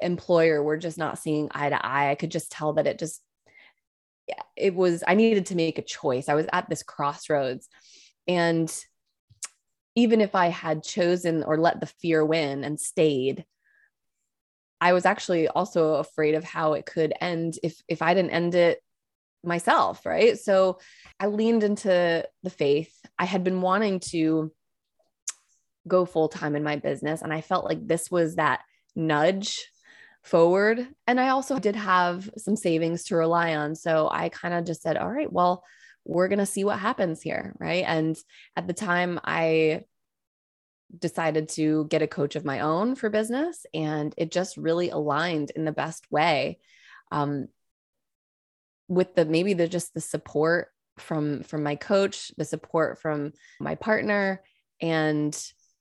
[0.00, 2.10] employer were just not seeing eye to eye.
[2.10, 3.22] I could just tell that it just,
[4.56, 6.28] it was, I needed to make a choice.
[6.28, 7.68] I was at this crossroads.
[8.26, 8.72] And
[9.94, 13.44] even if I had chosen or let the fear win and stayed,
[14.80, 18.54] I was actually also afraid of how it could end if if I didn't end
[18.54, 18.80] it
[19.42, 20.38] myself, right?
[20.38, 20.80] So
[21.18, 22.94] I leaned into the faith.
[23.18, 24.52] I had been wanting to
[25.88, 28.60] go full time in my business, and I felt like this was that
[28.94, 29.66] nudge
[30.26, 30.86] forward.
[31.06, 33.74] And I also did have some savings to rely on.
[33.74, 35.64] So I kind of just said, all right, well,
[36.04, 37.54] we're going to see what happens here.
[37.58, 37.84] Right.
[37.86, 38.16] And
[38.56, 39.84] at the time, I
[40.96, 45.50] decided to get a coach of my own for business, and it just really aligned
[45.50, 46.58] in the best way.
[47.10, 47.48] Um,
[48.88, 50.68] with the maybe the just the support
[50.98, 54.42] from from my coach the support from my partner
[54.80, 55.36] and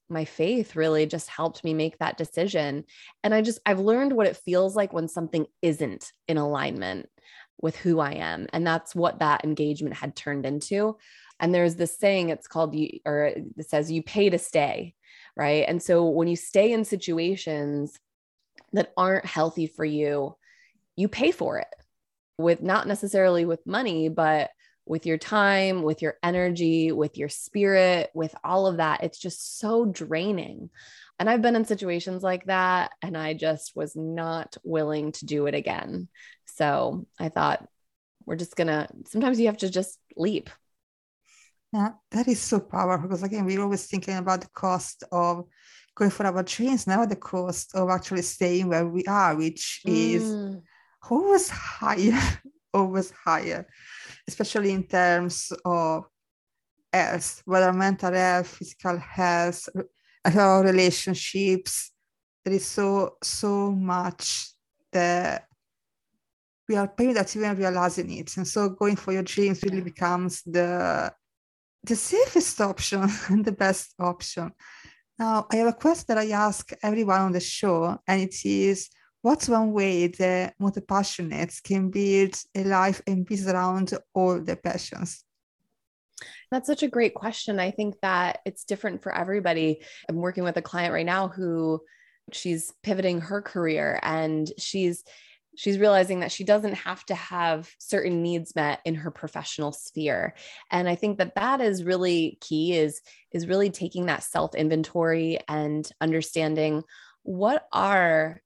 [0.10, 2.84] my faith really just helped me make that decision
[3.24, 7.10] and i just i've learned what it feels like when something isn't in alignment
[7.62, 10.98] with who i am and that's what that engagement had turned into
[11.40, 14.94] and there's this saying it's called you or it says you pay to stay
[15.38, 15.66] right?
[15.68, 18.00] And so when you stay in situations
[18.74, 20.36] that aren't healthy for you
[20.96, 21.68] you pay for it
[22.38, 24.50] with not necessarily with money, but
[24.86, 29.04] with your time, with your energy, with your spirit, with all of that.
[29.04, 30.70] It's just so draining.
[31.20, 35.48] And I've been in situations like that, and I just was not willing to do
[35.48, 36.10] it again.
[36.46, 37.68] So I thought,
[38.26, 40.50] we're just gonna, sometimes you have to just leap.
[41.74, 45.46] Yeah, that is so powerful because again, we're always thinking about the cost of
[45.96, 50.36] going for our dreams, never the cost of actually staying where we are, which is
[50.36, 50.62] mm
[51.10, 52.20] always higher,
[52.76, 53.66] always higher,
[54.28, 56.06] especially in terms of
[56.92, 61.92] health, whether mental health, physical health, uh, our relationships.
[62.44, 64.52] There is so, so much
[64.92, 65.48] that
[66.68, 68.38] we are paying that even realizing it.
[68.38, 71.14] And so going for your dreams really becomes the
[71.84, 74.52] the safest option and the best option.
[75.20, 78.90] Now, I have a question that I ask everyone on the show, and it is
[79.26, 85.24] what's one way the multi-passionates can build a life and build around all their passions?
[86.52, 87.60] That's such a great question.
[87.60, 89.82] I think that it's different for everybody.
[90.08, 91.82] I'm working with a client right now who
[92.34, 95.04] she's pivoting her career and she's
[95.58, 100.34] she's realizing that she doesn't have to have certain needs met in her professional sphere
[100.72, 103.00] and i think that that is really key is
[103.32, 106.84] is really taking that self inventory and understanding
[107.22, 108.42] what are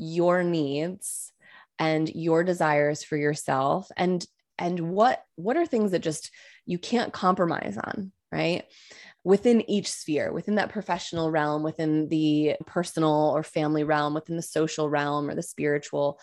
[0.00, 1.32] your needs
[1.78, 4.26] and your desires for yourself and
[4.58, 6.30] and what what are things that just
[6.66, 8.62] you can't compromise on right?
[9.24, 14.42] Within each sphere within that professional realm within the personal or family realm within the
[14.42, 16.18] social realm or the spiritual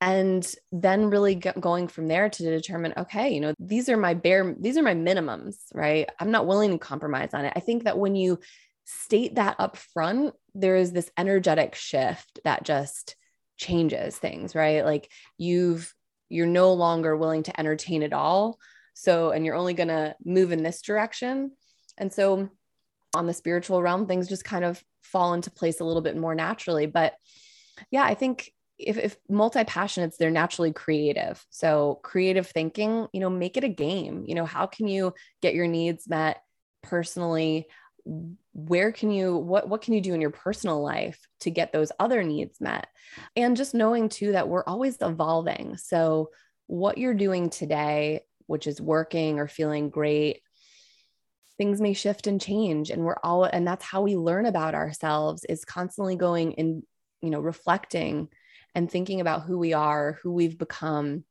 [0.00, 4.54] and then really going from there to determine okay you know these are my bare
[4.58, 6.08] these are my minimums right?
[6.20, 7.52] I'm not willing to compromise on it.
[7.56, 8.38] I think that when you
[8.84, 13.16] state that up front, there is this energetic shift that just
[13.62, 14.84] changes things, right?
[14.84, 15.94] Like you've
[16.28, 18.58] you're no longer willing to entertain it all.
[18.94, 21.52] So, and you're only going to move in this direction.
[21.98, 22.48] And so
[23.14, 26.34] on the spiritual realm, things just kind of fall into place a little bit more
[26.34, 26.86] naturally.
[26.86, 27.14] But
[27.90, 31.44] yeah, I think if, if multi-passionates, they're naturally creative.
[31.50, 34.24] So creative thinking, you know, make it a game.
[34.26, 36.42] You know, how can you get your needs met
[36.82, 37.66] personally?
[38.52, 41.92] Where can you what what can you do in your personal life to get those
[41.98, 42.86] other needs met?
[43.34, 45.76] And just knowing too that we're always evolving.
[45.78, 46.30] So
[46.66, 50.42] what you're doing today, which is working or feeling great,
[51.58, 55.44] things may shift and change and we're all and that's how we learn about ourselves
[55.44, 56.82] is constantly going and
[57.20, 58.28] you know reflecting
[58.74, 61.24] and thinking about who we are who we've become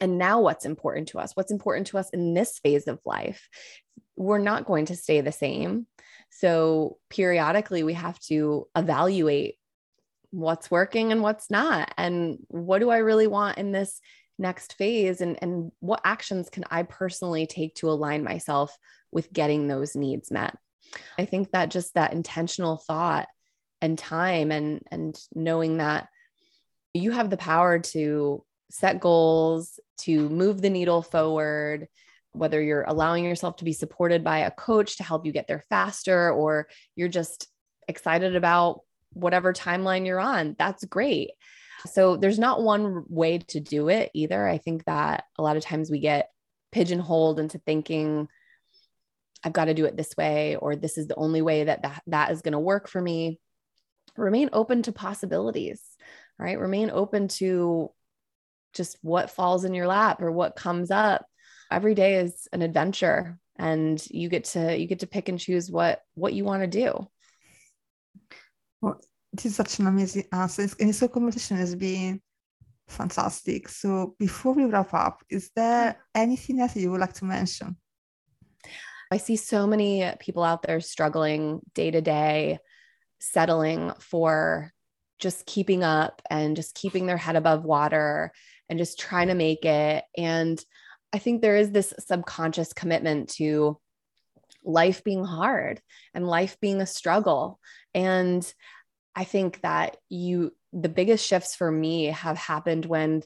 [0.00, 3.48] and now what's important to us what's important to us in this phase of life
[4.16, 5.86] we're not going to stay the same
[6.38, 9.56] so periodically we have to evaluate
[10.30, 11.92] what's working and what's not.
[11.96, 14.00] And what do i really want in this
[14.38, 15.20] next phase?
[15.20, 18.76] And and what actions can i personally take to align myself
[19.12, 20.56] with getting those needs met?
[21.18, 23.28] I think that just that intentional thought
[23.80, 26.08] and time and and knowing that
[26.94, 31.86] you have the power to set goals to move the needle forward
[32.34, 35.64] whether you're allowing yourself to be supported by a coach to help you get there
[35.68, 37.48] faster or you're just
[37.88, 38.80] excited about
[39.12, 41.30] whatever timeline you're on that's great
[41.86, 45.62] so there's not one way to do it either i think that a lot of
[45.62, 46.30] times we get
[46.72, 48.28] pigeonholed into thinking
[49.44, 52.02] I've got to do it this way, or this is the only way that that,
[52.06, 53.38] that is going to work for me.
[54.16, 55.82] Remain open to possibilities,
[56.38, 56.58] right?
[56.58, 57.90] Remain open to
[58.72, 61.26] just what falls in your lap or what comes up.
[61.74, 65.70] Every day is an adventure and you get to you get to pick and choose
[65.70, 67.08] what what you want to do.
[68.80, 69.00] Well,
[69.32, 70.68] this is such an amazing uh, answer.
[70.78, 72.20] And this conversation has been
[72.86, 73.68] fantastic.
[73.68, 76.22] So before we wrap up, is there mm-hmm.
[76.22, 77.76] anything else you would like to mention?
[79.10, 82.58] I see so many people out there struggling day to day,
[83.20, 84.72] settling for
[85.18, 88.32] just keeping up and just keeping their head above water
[88.68, 90.04] and just trying to make it.
[90.16, 90.62] And
[91.14, 93.78] I think there is this subconscious commitment to
[94.64, 95.80] life being hard
[96.12, 97.60] and life being a struggle.
[97.94, 98.44] And
[99.14, 103.22] I think that you, the biggest shifts for me have happened when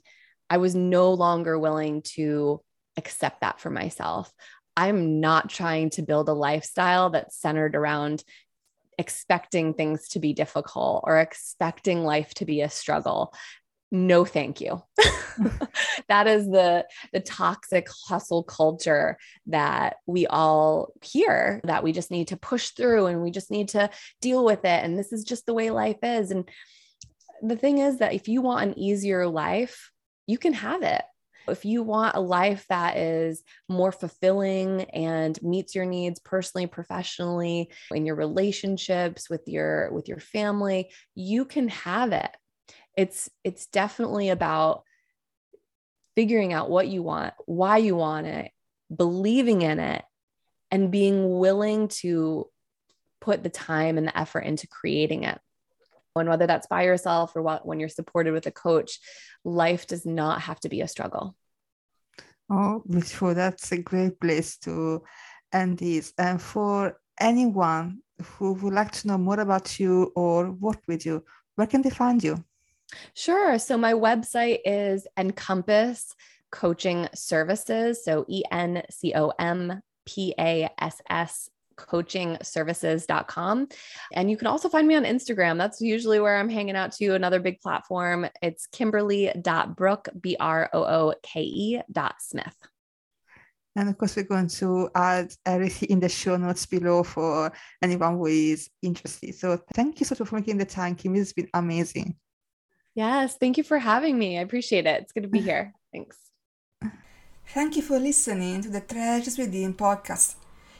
[0.51, 2.61] I was no longer willing to
[2.99, 4.31] accept that for myself.
[4.77, 8.23] I'm not trying to build a lifestyle that's centered around
[8.99, 13.33] expecting things to be difficult or expecting life to be a struggle
[13.91, 14.83] no thank you.
[16.09, 22.29] That is the the toxic hustle culture that we all hear that we just need
[22.29, 23.91] to push through and we just need to
[24.23, 24.85] deal with it.
[24.85, 26.31] And this is just the way life is.
[26.31, 26.49] And
[27.43, 29.91] the thing is that if you want an easier life
[30.29, 31.03] you can have it.
[31.49, 37.71] If you want a life that is more fulfilling and meets your needs personally, professionally,
[37.91, 42.31] in your relationships with your with your family, you can have it.
[42.99, 44.83] It's it's definitely about
[46.17, 48.51] figuring out what you want, why you want it,
[48.95, 50.05] believing in it,
[50.73, 52.51] and being willing to
[53.21, 55.39] put the time and the effort into creating it.
[56.17, 58.99] And whether that's by yourself or what, when you're supported with a coach,
[59.45, 61.37] life does not have to be a struggle.
[62.51, 63.33] Oh, beautiful.
[63.33, 65.05] That's a great place to
[65.53, 66.13] end this.
[66.19, 71.25] And for anyone who would like to know more about you or work with you,
[71.55, 72.43] where can they find you?
[73.15, 73.59] Sure.
[73.59, 76.15] So my website is Encompass
[76.51, 78.05] Coaching Services.
[78.05, 83.69] So E N C O M P A S S coachingservices.com.
[84.13, 85.57] And you can also find me on Instagram.
[85.59, 88.27] That's usually where I'm hanging out to another big platform.
[88.43, 92.57] It's kimberly.brooke, B R O O K E dot Smith.
[93.77, 98.15] And of course, we're going to add everything in the show notes below for anyone
[98.15, 99.37] who is interested.
[99.37, 101.15] So thank you so much for making the time, Kim.
[101.15, 102.17] It's been amazing.
[102.99, 104.37] Yes, thank you for having me.
[104.37, 105.03] I appreciate it.
[105.03, 105.73] It's good to be here.
[105.93, 106.17] Thanks.
[107.47, 110.35] Thank you for listening to the Treasures Within podcast.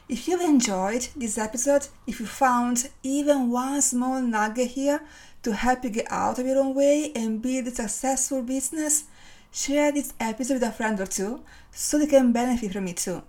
[0.09, 4.99] If you've enjoyed this episode, if you found even one small nugget here
[5.43, 9.05] to help you get out of your own way and build a successful business,
[9.49, 11.41] share this episode with a friend or two
[11.71, 13.23] so they can benefit from it too.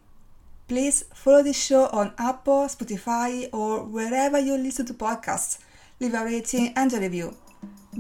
[0.66, 5.59] Please follow this show on Apple, Spotify, or wherever you listen to podcasts.
[6.01, 7.36] Leave a rating and a review.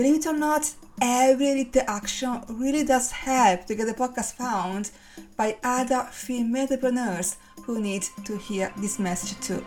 [0.00, 0.72] Believe it or not,
[1.02, 4.90] every little action really does help to get the podcast found
[5.36, 9.62] by other female entrepreneurs who need to hear this message too.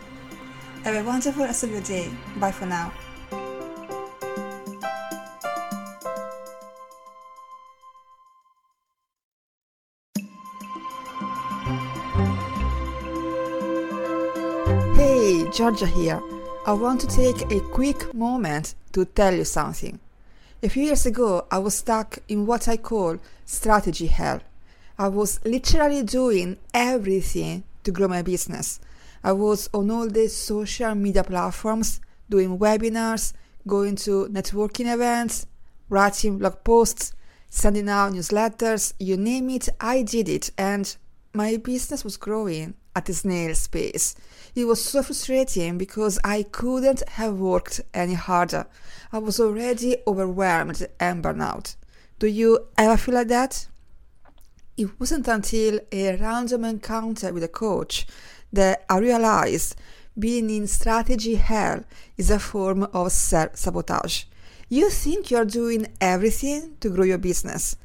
[0.82, 2.10] Have a wonderful rest of your day.
[2.38, 2.92] Bye for now.
[14.96, 16.20] Hey, Georgia here.
[16.66, 20.00] I want to take a quick moment to tell you something.
[20.64, 24.40] A few years ago, I was stuck in what I call strategy hell.
[24.98, 28.80] I was literally doing everything to grow my business.
[29.22, 32.00] I was on all the social media platforms,
[32.30, 33.34] doing webinars,
[33.66, 35.44] going to networking events,
[35.90, 37.12] writing blog posts,
[37.50, 40.96] sending out newsletters, you name it, I did it, and
[41.34, 44.14] my business was growing at a snail's pace.
[44.54, 48.66] It was so frustrating because I couldn't have worked any harder.
[49.12, 51.74] I was already overwhelmed and burnt out.
[52.18, 53.66] Do you ever feel like that?
[54.76, 58.06] It wasn't until a random encounter with a coach
[58.52, 59.76] that I realized
[60.18, 61.82] being in strategy hell
[62.16, 64.24] is a form of self sabotage.
[64.68, 67.76] You think you're doing everything to grow your business.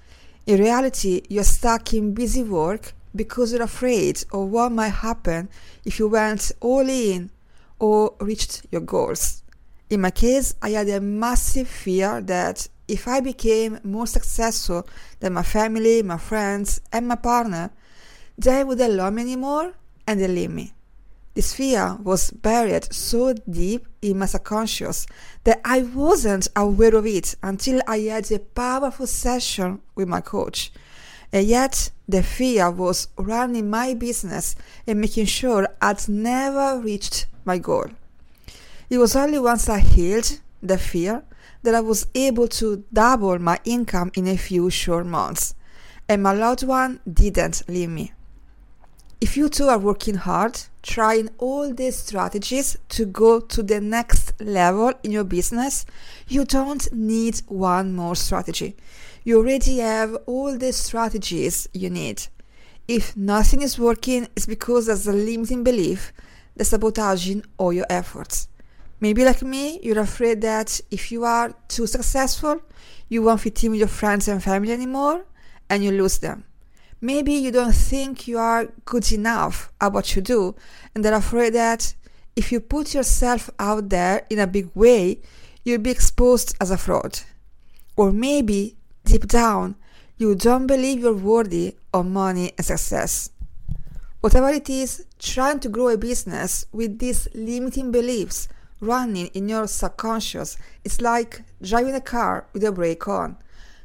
[0.46, 5.50] In reality, you're stuck in busy work because you're afraid of what might happen
[5.86, 7.32] if you went all in
[7.80, 9.44] or reached your goals.
[9.90, 14.88] In my case, I had a massive fear that if I became more successful
[15.20, 17.72] than my family, my friends, and my partner,
[18.38, 19.74] they wouldn't love me anymore
[20.08, 20.74] and they leave me.
[21.36, 25.06] This fear was buried so deep in my subconscious
[25.44, 30.72] that I wasn't aware of it until I had a powerful session with my coach.
[31.32, 34.56] And yet, the fear was running my business
[34.88, 37.88] and making sure I'd never reached my goal.
[38.90, 41.24] It was only once I healed the fear
[41.62, 45.54] that I was able to double my income in a few short months,
[46.08, 48.14] and my loved one didn't leave me.
[49.22, 54.40] If you too are working hard, trying all these strategies to go to the next
[54.40, 55.86] level in your business,
[56.28, 58.78] you don't need one more strategy.
[59.24, 62.28] You already have all the strategies you need.
[62.88, 66.12] If nothing is working, it's because there's a limiting belief
[66.56, 68.48] that's sabotaging all your efforts.
[69.00, 72.62] Maybe like me, you're afraid that if you are too successful,
[73.08, 75.26] you won't fit in with your friends and family anymore
[75.70, 76.46] and you lose them.
[77.02, 80.56] Maybe you don't think you are good enough at what you do
[80.94, 81.94] and are afraid that
[82.36, 85.22] if you put yourself out there in a big way,
[85.64, 87.20] you'll be exposed as a fraud.
[87.96, 88.78] Or maybe,
[89.10, 89.76] deep down,
[90.18, 93.32] you don't believe you're worthy of money and success.
[94.22, 98.48] Whatever it is, trying to grow a business with these limiting beliefs
[98.80, 103.36] running in your subconscious is like driving a car with a brake on.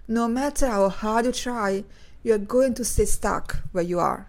[0.07, 1.85] No matter how hard you try,
[2.22, 4.29] you are going to stay stuck where you are.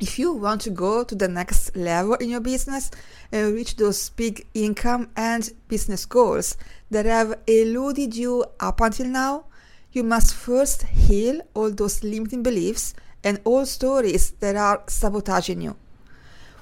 [0.00, 2.90] If you want to go to the next level in your business
[3.30, 6.58] and reach those big income and business goals
[6.90, 9.44] that have eluded you up until now,
[9.92, 15.76] you must first heal all those limiting beliefs and all stories that are sabotaging you.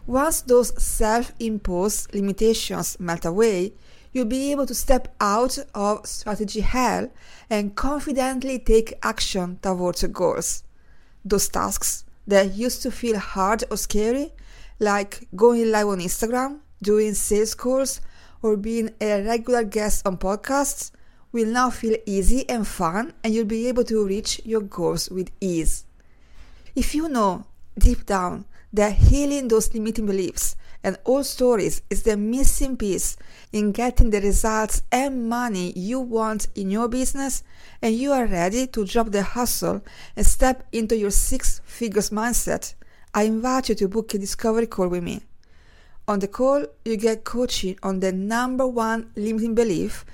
[0.07, 3.73] Once those self imposed limitations melt away,
[4.13, 7.09] you'll be able to step out of strategy hell
[7.49, 10.65] and confidently take action towards your goals.
[11.25, 14.33] Those tasks that used to feel hard or scary,
[14.81, 18.01] like going live on Instagram, doing sales calls,
[18.43, 20.91] or being a regular guest on podcasts,
[21.33, 25.31] will now feel easy and fun, and you'll be able to reach your goals with
[25.41, 25.85] ease.
[26.75, 27.45] If you know
[27.79, 33.17] deep down that healing those limiting beliefs and old stories is the missing piece
[33.53, 37.43] in getting the results and money you want in your business,
[37.83, 39.83] and you are ready to drop the hustle
[40.17, 42.75] and step into your six figures mindset,
[43.13, 45.21] I invite you to book a discovery call with me.
[46.07, 50.05] On the call, you get coaching on the number one limiting belief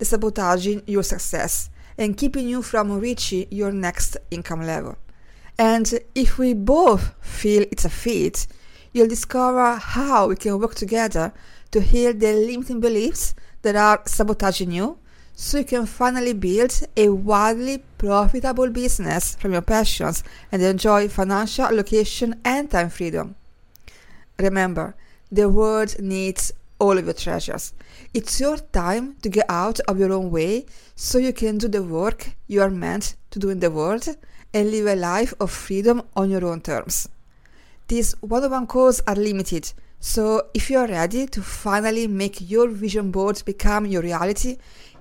[0.00, 4.96] sabotaging your success and keeping you from reaching your next income level.
[5.58, 8.46] And if we both feel it's a fit,
[8.92, 11.32] you'll discover how we can work together
[11.70, 14.98] to heal the limiting beliefs that are sabotaging you
[15.34, 20.22] so you can finally build a wildly profitable business from your passions
[20.52, 23.34] and enjoy financial location and time freedom.
[24.38, 24.94] Remember,
[25.30, 27.72] the world needs all of your treasures.
[28.14, 31.82] It's your time to get out of your own way so you can do the
[31.82, 34.06] work you are meant to do in the world
[34.52, 37.08] and live a life of freedom on your own terms.
[37.88, 43.10] These one-on-one calls are limited, so if you are ready to finally make your vision
[43.10, 44.58] board become your reality,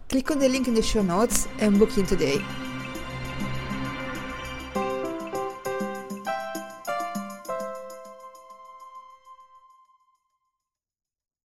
[0.10, 2.42] click on the link in the show notes and book in today.